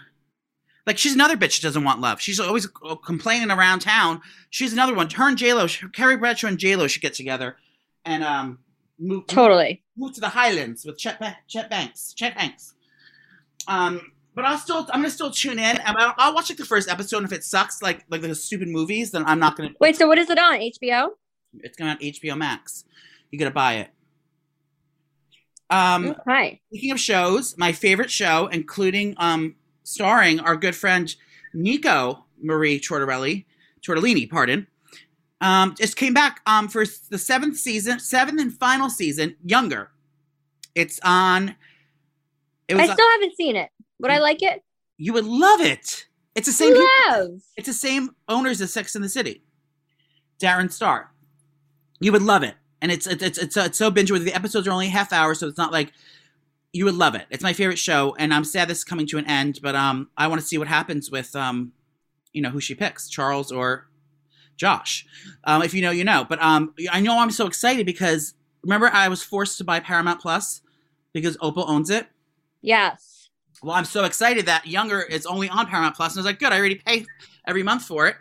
[0.87, 2.21] Like she's another bitch that doesn't want love.
[2.21, 4.21] She's always uh, complaining around town.
[4.51, 5.09] She's another one.
[5.09, 7.57] Her and J Lo, Carrie Bradshaw and J Lo should get together
[8.05, 8.59] and um
[8.99, 9.83] move Totally.
[9.97, 12.13] move to the Highlands with Chet, Ba- Chet Banks.
[12.13, 12.75] Chet Hanks.
[13.67, 15.77] Um, but I'll still I'm gonna still tune in.
[15.77, 17.17] and I'll, I'll watch like the first episode.
[17.17, 19.71] And if it sucks, like like the stupid movies, then I'm not gonna.
[19.79, 20.59] Wait, so what is it on?
[20.59, 21.09] HBO?
[21.61, 22.83] It's going on HBO Max.
[23.31, 23.89] You gotta buy it.
[25.69, 26.61] Um, Okay.
[26.69, 31.15] Speaking of shows, my favorite show, including um, starring our good friend
[31.53, 33.45] Nico Marie Tortorella,
[33.81, 34.67] Tortellini, pardon,
[35.39, 39.91] um, just came back um, for the seventh season, seventh and final season, Younger.
[40.73, 41.55] It's on.
[42.67, 43.69] It I still haven't seen it.
[43.99, 44.61] Would I like it?
[44.97, 46.05] you would love it.
[46.35, 46.73] It's the same.
[46.73, 47.41] people- Love.
[47.55, 49.43] It's the same owners as Sex in the City.
[50.39, 51.11] Darren Star.
[52.01, 54.25] You would love it, and it's it's it's it's, it's so binge worthy.
[54.25, 55.93] The episodes are only half hour, so it's not like
[56.75, 57.25] you would love it.
[57.29, 60.09] It's my favorite show, and I'm sad this is coming to an end, but um,
[60.17, 61.71] I want to see what happens with um,
[62.33, 63.87] you know, who she picks, Charles or
[64.57, 65.05] Josh.
[65.45, 66.25] Um, if you know, you know.
[66.27, 70.19] But um, I know I'm so excited because remember I was forced to buy Paramount
[70.19, 70.61] Plus
[71.13, 72.07] because Opal owns it.
[72.61, 73.29] Yes.
[73.63, 76.39] Well, I'm so excited that Younger is only on Paramount Plus, and I was like,
[76.39, 77.05] good, I already pay
[77.47, 78.17] every month for it.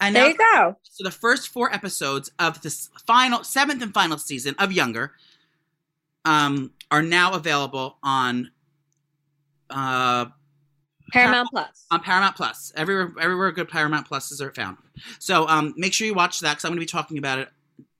[0.00, 0.76] And There now, you go.
[0.84, 5.12] so the first four episodes of this final, seventh and final season of Younger,
[6.24, 8.50] um, are now available on,
[9.70, 10.26] uh,
[11.12, 11.86] Paramount Plus.
[11.90, 12.72] on Paramount Plus.
[12.76, 14.76] Everywhere, everywhere good Paramount Pluses are found.
[15.18, 17.48] So, um, make sure you watch that because I'm going to be talking about it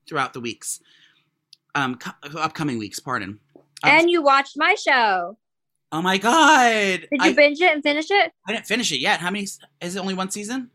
[0.07, 0.81] throughout the weeks,
[1.75, 2.99] um, co- upcoming weeks.
[2.99, 3.39] Pardon.
[3.83, 5.37] Um, And you watched my show.
[5.93, 6.99] oh my god!
[7.01, 8.33] Did you I, binge it and finish it?
[8.47, 9.19] I didn't finish it yet.
[9.21, 9.43] How many?
[9.81, 10.69] Is it only one season?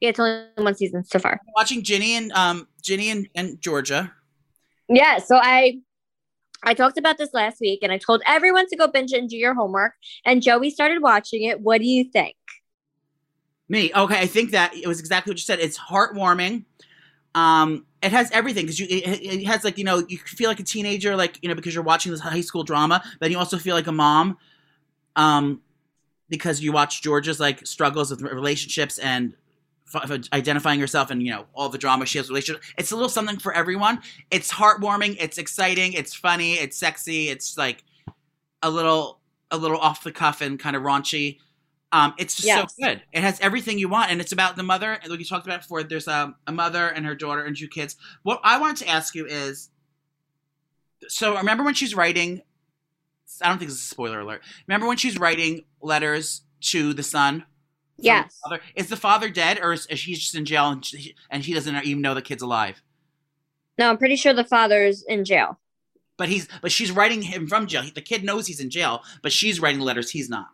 [0.00, 1.40] Yeah, it's only one season so far.
[1.56, 4.12] watching Ginny and um Ginny and, and Georgia.
[4.88, 5.78] Yeah, so I
[6.64, 9.28] I talked about this last week and I told everyone to go binge it and
[9.28, 9.92] do your homework.
[10.24, 11.60] And Joey started watching it.
[11.60, 12.36] What do you think?
[13.68, 14.18] Me, okay.
[14.18, 15.58] I think that it was exactly what you said.
[15.58, 16.64] It's heartwarming.
[17.34, 20.60] Um, it has everything because you it, it has like you know you feel like
[20.60, 23.56] a teenager like you know because you're watching this high school drama, but you also
[23.56, 24.36] feel like a mom,
[25.16, 25.62] um,
[26.28, 29.34] because you watch Georgia's like struggles with relationships and
[30.32, 32.62] identifying herself and you know all the drama she has relationship.
[32.78, 34.00] It's a little something for everyone.
[34.30, 35.16] It's heartwarming.
[35.20, 35.92] It's exciting.
[35.92, 36.54] It's funny.
[36.54, 37.28] It's sexy.
[37.28, 37.84] It's like
[38.62, 41.38] a little a little off the cuff and kind of raunchy.
[41.92, 42.74] Um, it's just Yes.
[42.76, 43.02] so good.
[43.12, 44.92] It has everything you want, and it's about the mother.
[44.94, 47.68] And like you talked about before, there's a, a mother and her daughter and two
[47.68, 47.94] kids.
[48.24, 49.70] What I wanted to ask you is,
[51.06, 52.42] so remember when she's writing?
[53.42, 54.42] I don't think this is a spoiler alert.
[54.66, 57.44] Remember when she's writing letters to the son?
[57.98, 58.38] Yes.
[58.42, 58.60] father?
[58.74, 61.54] Is the father dead, or is, is he just in jail and she, and he
[61.54, 62.82] doesn't even know the kid's alive?
[63.78, 65.58] No, I'm pretty sure the father's in jail.
[66.16, 67.82] But he's but she's writing him from jail.
[67.94, 70.10] The kid knows he's in jail, but she's writing letters.
[70.10, 70.48] He's not.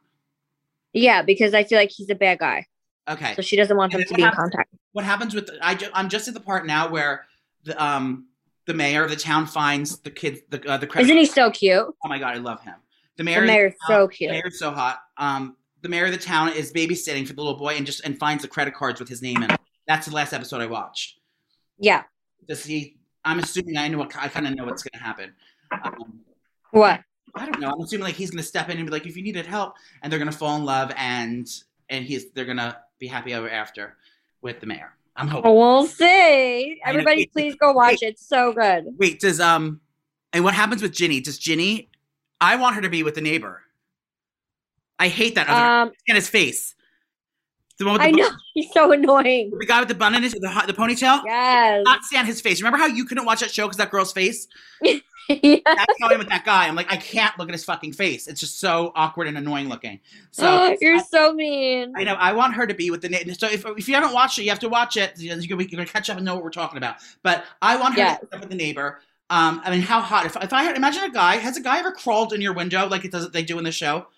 [0.93, 2.67] Yeah, because I feel like he's a bad guy.
[3.09, 3.35] Okay.
[3.35, 4.71] So she doesn't want them to be in contact.
[4.93, 7.27] what happens with I ju- I'm just at the part now where
[7.65, 8.27] the um
[8.67, 11.07] the mayor of the town finds the kid the uh, the credit.
[11.07, 11.87] Isn't he so cute?
[12.05, 12.75] oh my god, I love him.
[13.17, 14.31] The The mayor, mayor's the town- so the cute.
[14.31, 15.01] mayor's so hot.
[15.19, 18.19] Um, the mayor of the town is babysitting for the little boy and just and
[18.19, 19.51] finds the credit cards with his name in.
[19.51, 19.61] it.
[19.87, 21.19] That's the last episode I watched.
[21.79, 22.05] Yeah.
[22.47, 22.97] Does he?
[23.25, 25.33] I'm assuming I know what I kind of know what's going to happen.
[25.85, 26.21] Um,
[26.71, 27.01] What?
[27.35, 27.71] I don't know.
[27.71, 29.75] I'm assuming like he's going to step in and be like, if you needed help,
[30.03, 31.49] and they're going to fall in love and
[31.89, 33.97] and he's they're going to be happy ever after
[34.43, 34.93] with the mayor.
[35.17, 35.55] I'm hoping.
[35.55, 36.81] We'll see.
[36.85, 38.07] Everybody, please go watch it.
[38.07, 38.87] It's so good.
[38.97, 39.81] Wait, does um,
[40.33, 41.21] and what happens with Ginny?
[41.21, 41.91] Does Ginny?
[42.41, 43.63] I want her to be with the neighbor.
[45.01, 46.75] I hate that other Um, and his face.
[47.79, 49.51] The one with the, I bun- know he's so annoying.
[49.59, 51.23] the guy with the bun in his the, the ponytail.
[51.25, 51.83] Yes.
[51.85, 52.61] Not stand his face.
[52.61, 54.47] Remember how you couldn't watch that show because that girl's face?
[54.83, 55.57] yeah.
[55.65, 56.69] That's how I am with that guy.
[56.69, 58.29] I'm like, I can't look at his fucking face.
[58.29, 59.99] It's just so awkward and annoying looking.
[60.31, 61.95] So You're so mean.
[61.97, 63.33] I know I want her to be with the neighbor.
[63.33, 65.15] So if, if you haven't watched it, you have to watch it.
[65.17, 66.97] You're gonna, catch up and know what we're talking about.
[67.23, 68.21] But I want her Yes.
[68.21, 69.01] to be with the neighbor.
[69.31, 70.27] Um, I mean, how hot?
[70.27, 72.87] If, if I had, imagine a guy, has a guy ever crawled in your window
[72.89, 74.09] like it does they do in the show?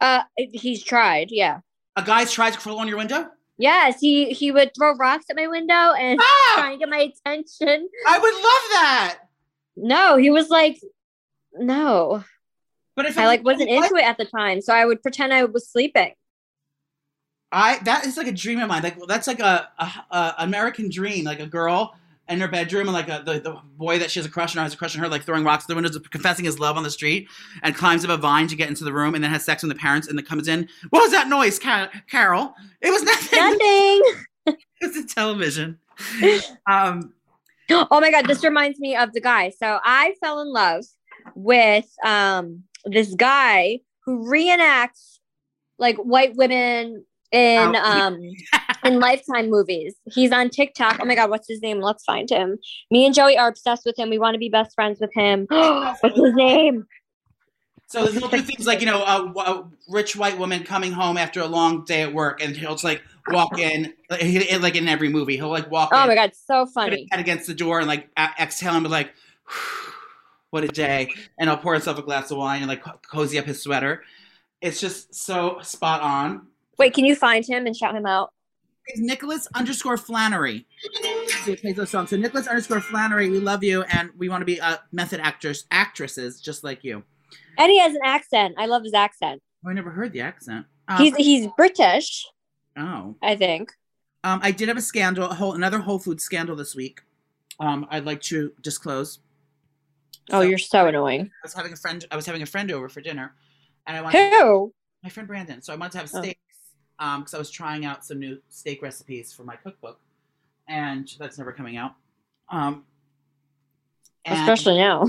[0.00, 1.28] Uh, he's tried.
[1.30, 1.60] Yeah.
[1.96, 3.28] A guy's tried to crawl on your window.
[3.58, 6.98] Yes, he he would throw rocks at my window and Ah, trying to get my
[7.12, 7.88] attention.
[8.08, 8.42] I would love
[8.72, 9.18] that.
[9.76, 10.80] No, he was like,
[11.52, 12.24] no.
[12.96, 13.84] But if I like wasn't What?
[13.84, 16.12] into it at the time, so I would pretend I was sleeping.
[17.52, 18.82] I that is like a dream of mine.
[18.82, 21.24] Like well, that's like a, a, a American dream.
[21.24, 21.94] Like a girl
[22.30, 24.62] in her bedroom and like a, the, the boy that she has a crush on
[24.62, 26.82] has a crush on her, like throwing rocks at the windows, confessing his love on
[26.82, 27.28] the street,
[27.62, 29.70] and climbs up a vine to get into the room, and then has sex with
[29.72, 30.68] the parents, and then comes in.
[30.90, 32.54] What was that noise, Ca- Carol?
[32.80, 33.38] It was nothing.
[33.38, 34.58] Nothing.
[34.80, 35.78] it's a television.
[36.66, 37.12] Um,
[37.70, 39.50] oh my god, this reminds me of the guy.
[39.50, 40.84] So I fell in love
[41.34, 45.18] with um this guy who reenacts
[45.78, 47.82] like white women in Oh.
[47.84, 48.18] um
[48.84, 49.94] in Lifetime movies.
[50.04, 50.98] He's on TikTok.
[51.00, 51.80] Oh my god, what's his name?
[51.80, 52.58] Let's find him.
[52.90, 54.10] Me and Joey are obsessed with him.
[54.10, 55.46] We want to be best friends with him.
[55.50, 56.86] what's his name?
[57.86, 61.40] So he'll do things like you know a, a rich white woman coming home after
[61.40, 64.86] a long day at work, and he'll just like walk in, like, he- like in
[64.86, 67.08] every movie, he'll like walk Oh in, my god, so put his funny.
[67.10, 69.12] head against the door, and like exhale and be like,
[70.50, 73.40] "What a day!" And he'll pour himself a glass of wine and like co- cozy
[73.40, 74.04] up his sweater.
[74.60, 76.46] It's just so spot on.
[76.78, 78.32] Wait, can you find him and shout him out?
[78.90, 80.66] It's Nicholas underscore Flannery.
[81.44, 82.10] So he plays those songs.
[82.10, 85.66] So Nicholas underscore Flannery, we love you, and we want to be uh, method actors,
[85.70, 87.04] actresses, just like you.
[87.56, 88.54] And he has an accent.
[88.58, 89.42] I love his accent.
[89.64, 90.66] Oh, I never heard the accent.
[90.88, 92.26] Um, He's he's British,
[92.76, 93.14] oh.
[93.22, 93.72] I think.
[94.24, 97.02] Um, I did have a scandal, a whole another Whole Foods scandal this week.
[97.60, 99.20] Um, I'd like to disclose.
[100.32, 101.22] Oh, So, you're so annoying.
[101.22, 102.04] I was having a friend.
[102.10, 103.34] I was having a friend over for dinner,
[103.86, 104.72] and I wanted Who?
[105.04, 105.62] my friend Brandon.
[105.62, 106.32] So I wanted to have Oh.
[107.00, 109.98] Steaks um, because I was trying out some new steak recipes for my cookbook,
[110.68, 111.92] and that's never coming out.
[112.48, 112.84] Um,
[114.26, 115.06] Especially now.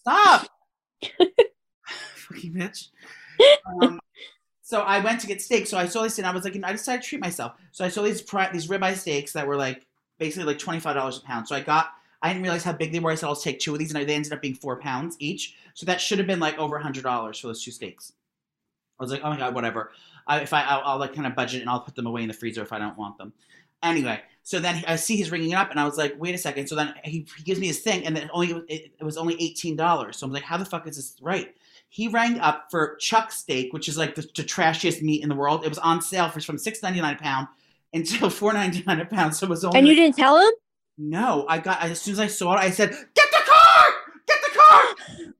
[0.00, 0.46] Stop!
[2.14, 2.88] Fucking bitch.
[3.82, 4.00] Um,
[4.62, 5.66] so I went to get steak.
[5.66, 7.52] So I saw this, and I was like, you know, I decided to treat myself.
[7.72, 9.86] So I saw these pri- these ribeye steaks that were like
[10.18, 11.48] basically like twenty five dollars a pound.
[11.48, 11.90] So I got.
[12.22, 13.10] I didn't realize how big they were.
[13.10, 15.56] I said I'll take two of these, and they ended up being four pounds each.
[15.72, 18.12] So that should have been like over a hundred dollars for those two steaks.
[19.00, 19.92] I was like, oh my god, whatever.
[20.26, 22.28] I, if I, I'll, I'll like kind of budget and I'll put them away in
[22.28, 23.32] the freezer if I don't want them.
[23.82, 26.38] Anyway, so then I see he's ringing it up, and I was like, wait a
[26.38, 26.66] second.
[26.66, 29.34] So then he, he gives me his thing, and then only it, it was only
[29.42, 30.18] eighteen dollars.
[30.18, 31.54] So I'm like, how the fuck is this right?
[31.88, 35.34] He rang up for chuck steak, which is like the, the trashiest meat in the
[35.34, 35.64] world.
[35.64, 37.48] It was on sale for from six ninety nine a pound
[37.94, 39.34] until four ninety nine a pound.
[39.34, 40.50] So it was only And you didn't tell him?
[40.98, 41.46] no.
[41.48, 43.86] I got as soon as I saw it, I said, "Get the car!
[44.26, 44.82] Get the car!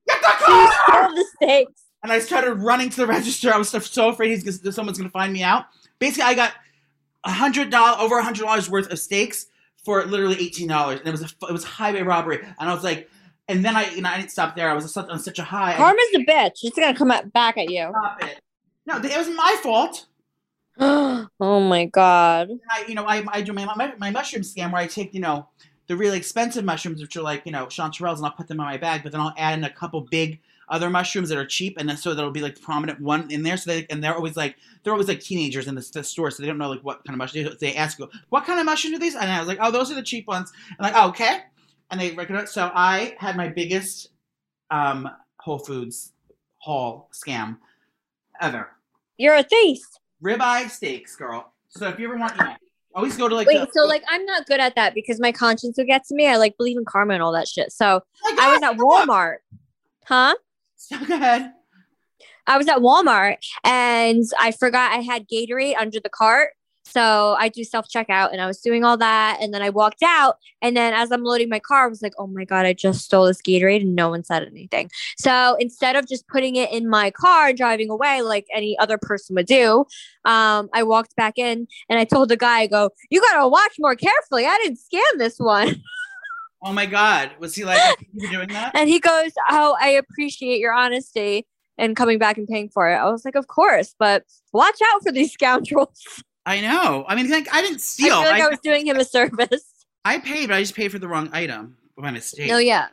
[0.09, 1.83] Get the car!" stole the steaks.
[2.03, 3.53] And I started running to the register.
[3.53, 5.66] I was so afraid he's gonna, someone's going to find me out.
[5.98, 6.53] Basically, I got
[7.24, 9.46] a hundred dollars, over a hundred dollars worth of steaks
[9.84, 12.38] for literally eighteen dollars, and it was a, it was highway robbery.
[12.59, 13.09] And I was like,
[13.48, 14.70] and then I, you know, I didn't stop there.
[14.70, 15.76] I was on such a high.
[15.76, 16.61] Karma's a bitch.
[16.62, 17.90] It's gonna come at- back at you.
[17.90, 18.40] stop it.
[18.86, 20.07] No, it was my fault.
[20.78, 22.51] oh my god.
[22.72, 25.20] I, you know, I, I do my, my my mushroom scam where I take, you
[25.20, 25.48] know,
[25.88, 28.64] the really expensive mushrooms, which are like, you know, chanterelles, and I'll put them in
[28.64, 30.40] my bag, but then I'll add in a couple big
[30.71, 33.43] other mushrooms that are cheap, and then so that'll be like the prominent one in
[33.43, 33.57] there.
[33.57, 36.43] So they and they're always like they're always like teenagers in the, the store, so
[36.43, 37.55] they don't know like what kind of mushroom.
[37.61, 39.14] They ask you, what kind of mushroom are these?
[39.16, 40.53] And I was like, oh, those are the cheap ones.
[40.68, 41.41] And like, oh, okay.
[41.91, 42.53] And they recognize.
[42.53, 44.09] So I had my biggest
[44.71, 45.11] um,
[45.41, 46.12] Whole Foods
[46.59, 47.59] haul scam
[48.41, 48.71] ever.
[49.18, 49.81] You're a thief.
[50.23, 51.53] Ribeye steaks, girl.
[51.68, 52.55] So if you ever want, you know,
[52.95, 53.47] always go to like.
[53.47, 56.14] Wait, the- so like I'm not good at that because my conscience will get to
[56.14, 56.27] me.
[56.29, 57.73] I like believe in karma and all that shit.
[57.73, 59.37] So Oh my I was at Walmart.
[60.05, 60.35] Huh?
[60.91, 61.53] So go ahead.
[62.47, 66.51] I was at Walmart and I forgot I had Gatorade under the cart.
[66.85, 69.39] So I do self checkout and I was doing all that.
[69.41, 70.39] And then I walked out.
[70.61, 73.05] And then as I'm loading my car, I was like, oh my God, I just
[73.05, 74.91] stole this Gatorade and no one said anything.
[75.16, 78.99] So instead of just putting it in my car and driving away like any other
[78.99, 79.85] person would do,
[80.24, 83.49] um, I walked back in and I told the guy, I go, you got to
[83.49, 84.47] watch more carefully.
[84.47, 85.81] I didn't scan this one.
[86.62, 87.80] Oh my God, was he like
[88.30, 88.72] doing that?
[88.74, 91.46] And he goes, Oh, I appreciate your honesty
[91.78, 92.96] and coming back and paying for it.
[92.96, 96.22] I was like, Of course, but watch out for these scoundrels.
[96.46, 97.04] I know.
[97.08, 98.22] I mean, like I didn't I steal.
[98.22, 99.64] feel like I, I, was doing him a service.
[100.04, 102.48] I paid, but I just paid for the wrong item by mistake.
[102.48, 102.88] No, yeah.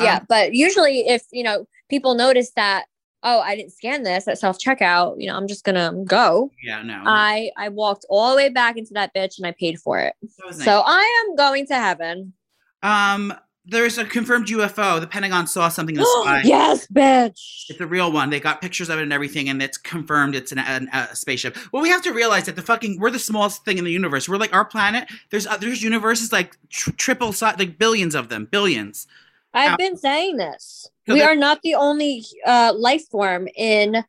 [0.00, 0.16] Yeah.
[0.16, 2.86] Um, but usually, if, you know, people notice that,
[3.22, 6.50] Oh, I didn't scan this at self checkout, you know, I'm just going to go.
[6.62, 7.02] Yeah, no.
[7.04, 10.14] I, I walked all the way back into that bitch and I paid for it.
[10.46, 10.64] Was nice.
[10.64, 12.32] So I am going to heaven.
[12.82, 13.32] Um,
[13.66, 15.00] there's a confirmed UFO.
[15.00, 16.42] The Pentagon saw something in the sky.
[16.44, 17.66] yes, bitch.
[17.68, 18.30] It's a real one.
[18.30, 21.56] They got pictures of it and everything, and it's confirmed it's an, an, a spaceship.
[21.72, 24.28] Well, we have to realize that the fucking we're the smallest thing in the universe.
[24.28, 25.08] We're like our planet.
[25.30, 29.06] There's uh, there's universes like tr- triple size, like billions of them, billions.
[29.52, 29.76] I've Ow.
[29.76, 30.88] been saying this.
[31.06, 34.04] So we are not the only uh, life form in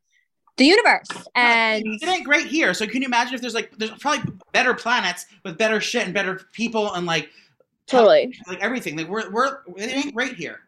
[0.57, 1.07] the universe.
[1.34, 2.74] And it ain't great here.
[2.74, 6.13] So can you imagine if there's like there's probably better planets with better shit and
[6.13, 7.30] better people and like
[7.88, 8.36] totally.
[8.47, 8.97] like everything.
[8.97, 10.59] Like we're we're it ain't great here.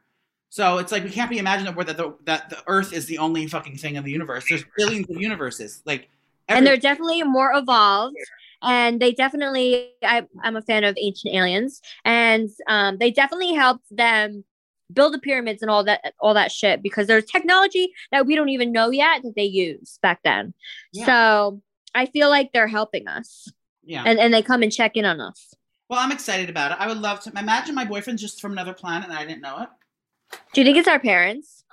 [0.49, 3.17] So it's like we can't be imagining that that the that the Earth is the
[3.17, 4.45] only fucking thing in the universe.
[4.47, 5.81] There's billions of universes.
[5.85, 6.09] Like
[6.47, 8.17] and they're definitely more evolved.
[8.61, 13.85] And they definitely, I, I'm a fan of Ancient Aliens, and um, they definitely helped
[13.91, 14.45] them
[14.91, 18.49] build the pyramids and all that, all that shit because there's technology that we don't
[18.49, 20.53] even know yet that they used back then.
[20.93, 21.05] Yeah.
[21.05, 21.61] So
[21.93, 23.51] I feel like they're helping us,
[23.83, 24.03] yeah.
[24.05, 25.53] and and they come and check in on us.
[25.89, 26.77] Well, I'm excited about it.
[26.79, 29.61] I would love to imagine my boyfriend's just from another planet and I didn't know
[29.61, 29.69] it.
[30.53, 31.63] Do you think it's our parents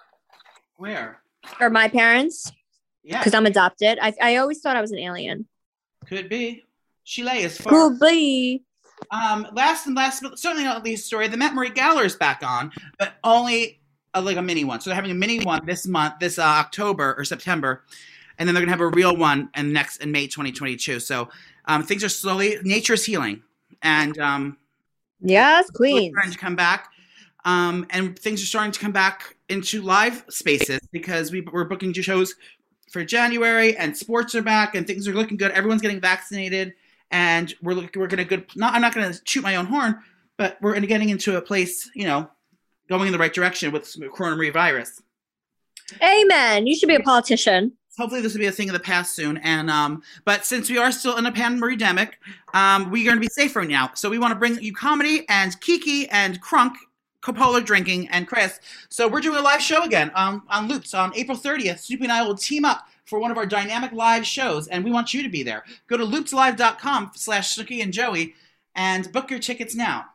[0.77, 1.21] Where?
[1.61, 2.53] or my parents?
[3.03, 3.19] Yeah.
[3.19, 3.99] Because I'm adopted.
[4.01, 5.47] I I always thought I was an alien.
[6.07, 6.65] Could be.
[7.05, 7.73] Chile is far.
[7.73, 8.63] Could be.
[9.11, 12.43] Um, last and last, but certainly not least story, the Met Marie Gala is back
[12.45, 13.81] on, but only
[14.13, 14.81] a, like a mini one.
[14.81, 17.85] So they're having a mini one this month, this uh, October or September,
[18.39, 21.01] and then they're gonna have a real one in next in May 2022.
[21.01, 21.31] So
[21.65, 23.43] um, things are slowly, nature is healing,
[23.83, 24.57] and um,
[25.21, 26.13] Yes, we're queen.
[26.13, 26.91] starting to come back,
[27.45, 31.93] um, and things are starting to come back into live spaces because we, we're booking
[31.93, 32.35] shows
[32.91, 35.53] for January, and sports are back, and things are looking good.
[35.53, 36.75] Everyone's getting vaccinated,
[37.11, 38.47] and we're looking, we're gonna good.
[38.57, 39.99] Not I'm not gonna shoot my own horn,
[40.37, 42.31] but we're getting into a place, you know,
[42.89, 45.03] going in the right direction with coronavirus.
[46.03, 46.67] Amen.
[46.67, 47.73] You should be a politician.
[48.01, 49.37] Hopefully, this will be a thing of the past soon.
[49.37, 52.19] And um, but since we are still in a pandemic,
[52.55, 53.91] um, we're going to be safer now.
[53.95, 56.73] So we want to bring you comedy and Kiki and Crunk,
[57.23, 58.59] Coppola drinking and Chris.
[58.89, 61.81] So we're doing a live show again um, on Loops on April 30th.
[61.81, 64.91] Snoopy and I will team up for one of our dynamic live shows, and we
[64.91, 65.65] want you to be there.
[65.87, 68.35] Go to loopslive.com slash Snooki and Joey
[68.75, 70.07] and book your tickets now.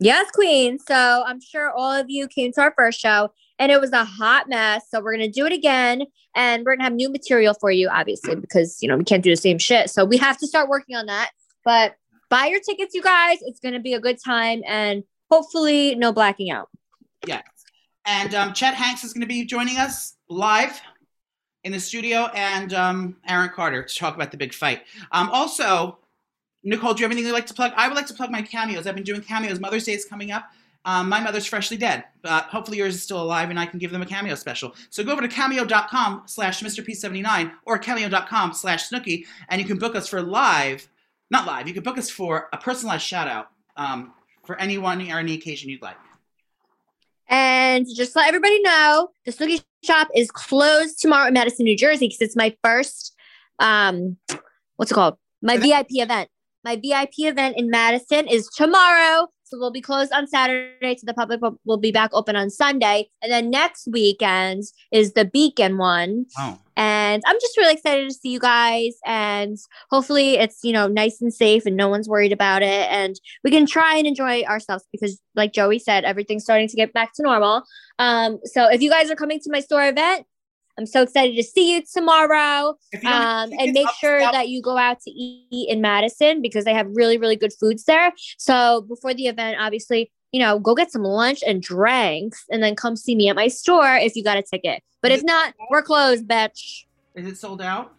[0.00, 0.80] Yes, queen.
[0.80, 4.04] So I'm sure all of you came to our first show and it was a
[4.04, 4.84] hot mess.
[4.90, 6.02] So we're to do it again
[6.34, 9.30] and we're to have new material for you, obviously, because, you know, we can't do
[9.30, 9.90] the same shit.
[9.90, 11.30] So we have to start working on that.
[11.64, 11.96] But
[12.28, 13.38] buy your tickets, you guys.
[13.42, 16.68] It's to be a good time and hopefully no blacking out.
[17.26, 17.42] Yes.
[18.06, 20.80] And um, Chet Hanks is to be joining us live
[21.64, 24.82] in the studio, and um, Aaron Carter to talk about the big fight.
[25.12, 25.98] Um, also,
[26.62, 27.72] Nicole, do you have anything you'd like to plug?
[27.76, 28.86] I would like to plug my cameos.
[28.86, 29.60] I've been doing cameos.
[29.60, 30.48] Mother's Day is coming up.
[30.88, 33.90] Um, my mother's freshly dead, but hopefully yours is still alive and I can give
[33.90, 34.74] them a cameo special.
[34.88, 36.82] So go over to cameo.com slash Mr.
[36.82, 40.88] P79 or cameo.com slash Snooki and you can book us for live,
[41.30, 44.14] not live, you can book us for a personalized shout out um,
[44.46, 45.98] for anyone or any occasion you'd like.
[47.28, 52.06] And just let everybody know, the Snooki shop is closed tomorrow in Madison, New Jersey,
[52.06, 53.14] because it's my first,
[53.58, 54.16] um,
[54.76, 55.18] what's it called?
[55.42, 56.30] My VIP event.
[56.64, 59.28] My VIP event in Madison is tomorrow.
[59.48, 62.50] So we'll be closed on Saturday to the public, but we'll be back open on
[62.50, 63.08] Sunday.
[63.22, 66.26] And then next weekend is the Beacon one.
[66.38, 66.58] Oh.
[66.76, 68.94] And I'm just really excited to see you guys.
[69.04, 69.56] And
[69.90, 72.88] hopefully it's, you know, nice and safe and no one's worried about it.
[72.90, 76.92] And we can try and enjoy ourselves because, like Joey said, everything's starting to get
[76.92, 77.64] back to normal.
[77.98, 80.26] Um, so if you guys are coming to my store event,
[80.78, 82.76] I'm so excited to see you tomorrow.
[82.92, 86.72] You Um, and make sure that you go out to eat in Madison because they
[86.72, 88.12] have really, really good foods there.
[88.38, 92.76] So before the event, obviously, you know, go get some lunch and drinks and then
[92.76, 94.82] come see me at my store if you got a ticket.
[95.02, 96.84] But Is if not, we're closed, bitch.
[97.16, 97.94] Is it sold out?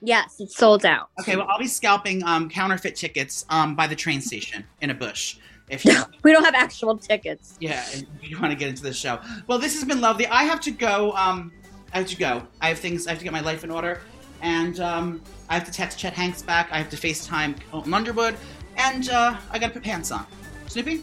[0.00, 1.10] Yes, it's sold out.
[1.20, 4.94] Okay, well, I'll be scalping um, counterfeit tickets um, by the train station in a
[4.94, 5.38] bush.
[5.68, 7.56] If you, We don't have actual tickets.
[7.60, 9.18] yeah, if you want to get into the show.
[9.46, 10.26] Well, this has been lovely.
[10.26, 11.12] I have to go.
[11.12, 11.52] Um,
[11.92, 12.46] I have to go.
[12.60, 13.06] I have things.
[13.06, 14.00] I have to get my life in order,
[14.42, 16.68] and um, I have to text Chet Hanks back.
[16.70, 18.36] I have to FaceTime Colton Underwood,
[18.76, 20.26] and uh, I got to put pants on.
[20.66, 21.02] Snoopy,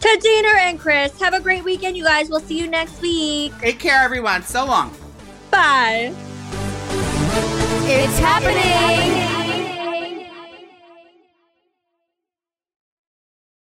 [0.00, 2.28] To Deena and Chris, have a great weekend, you guys.
[2.28, 3.52] We'll see you next week.
[3.60, 4.42] take care, everyone.
[4.42, 4.92] So long.
[5.50, 6.12] Bye.
[7.90, 9.37] It's happening.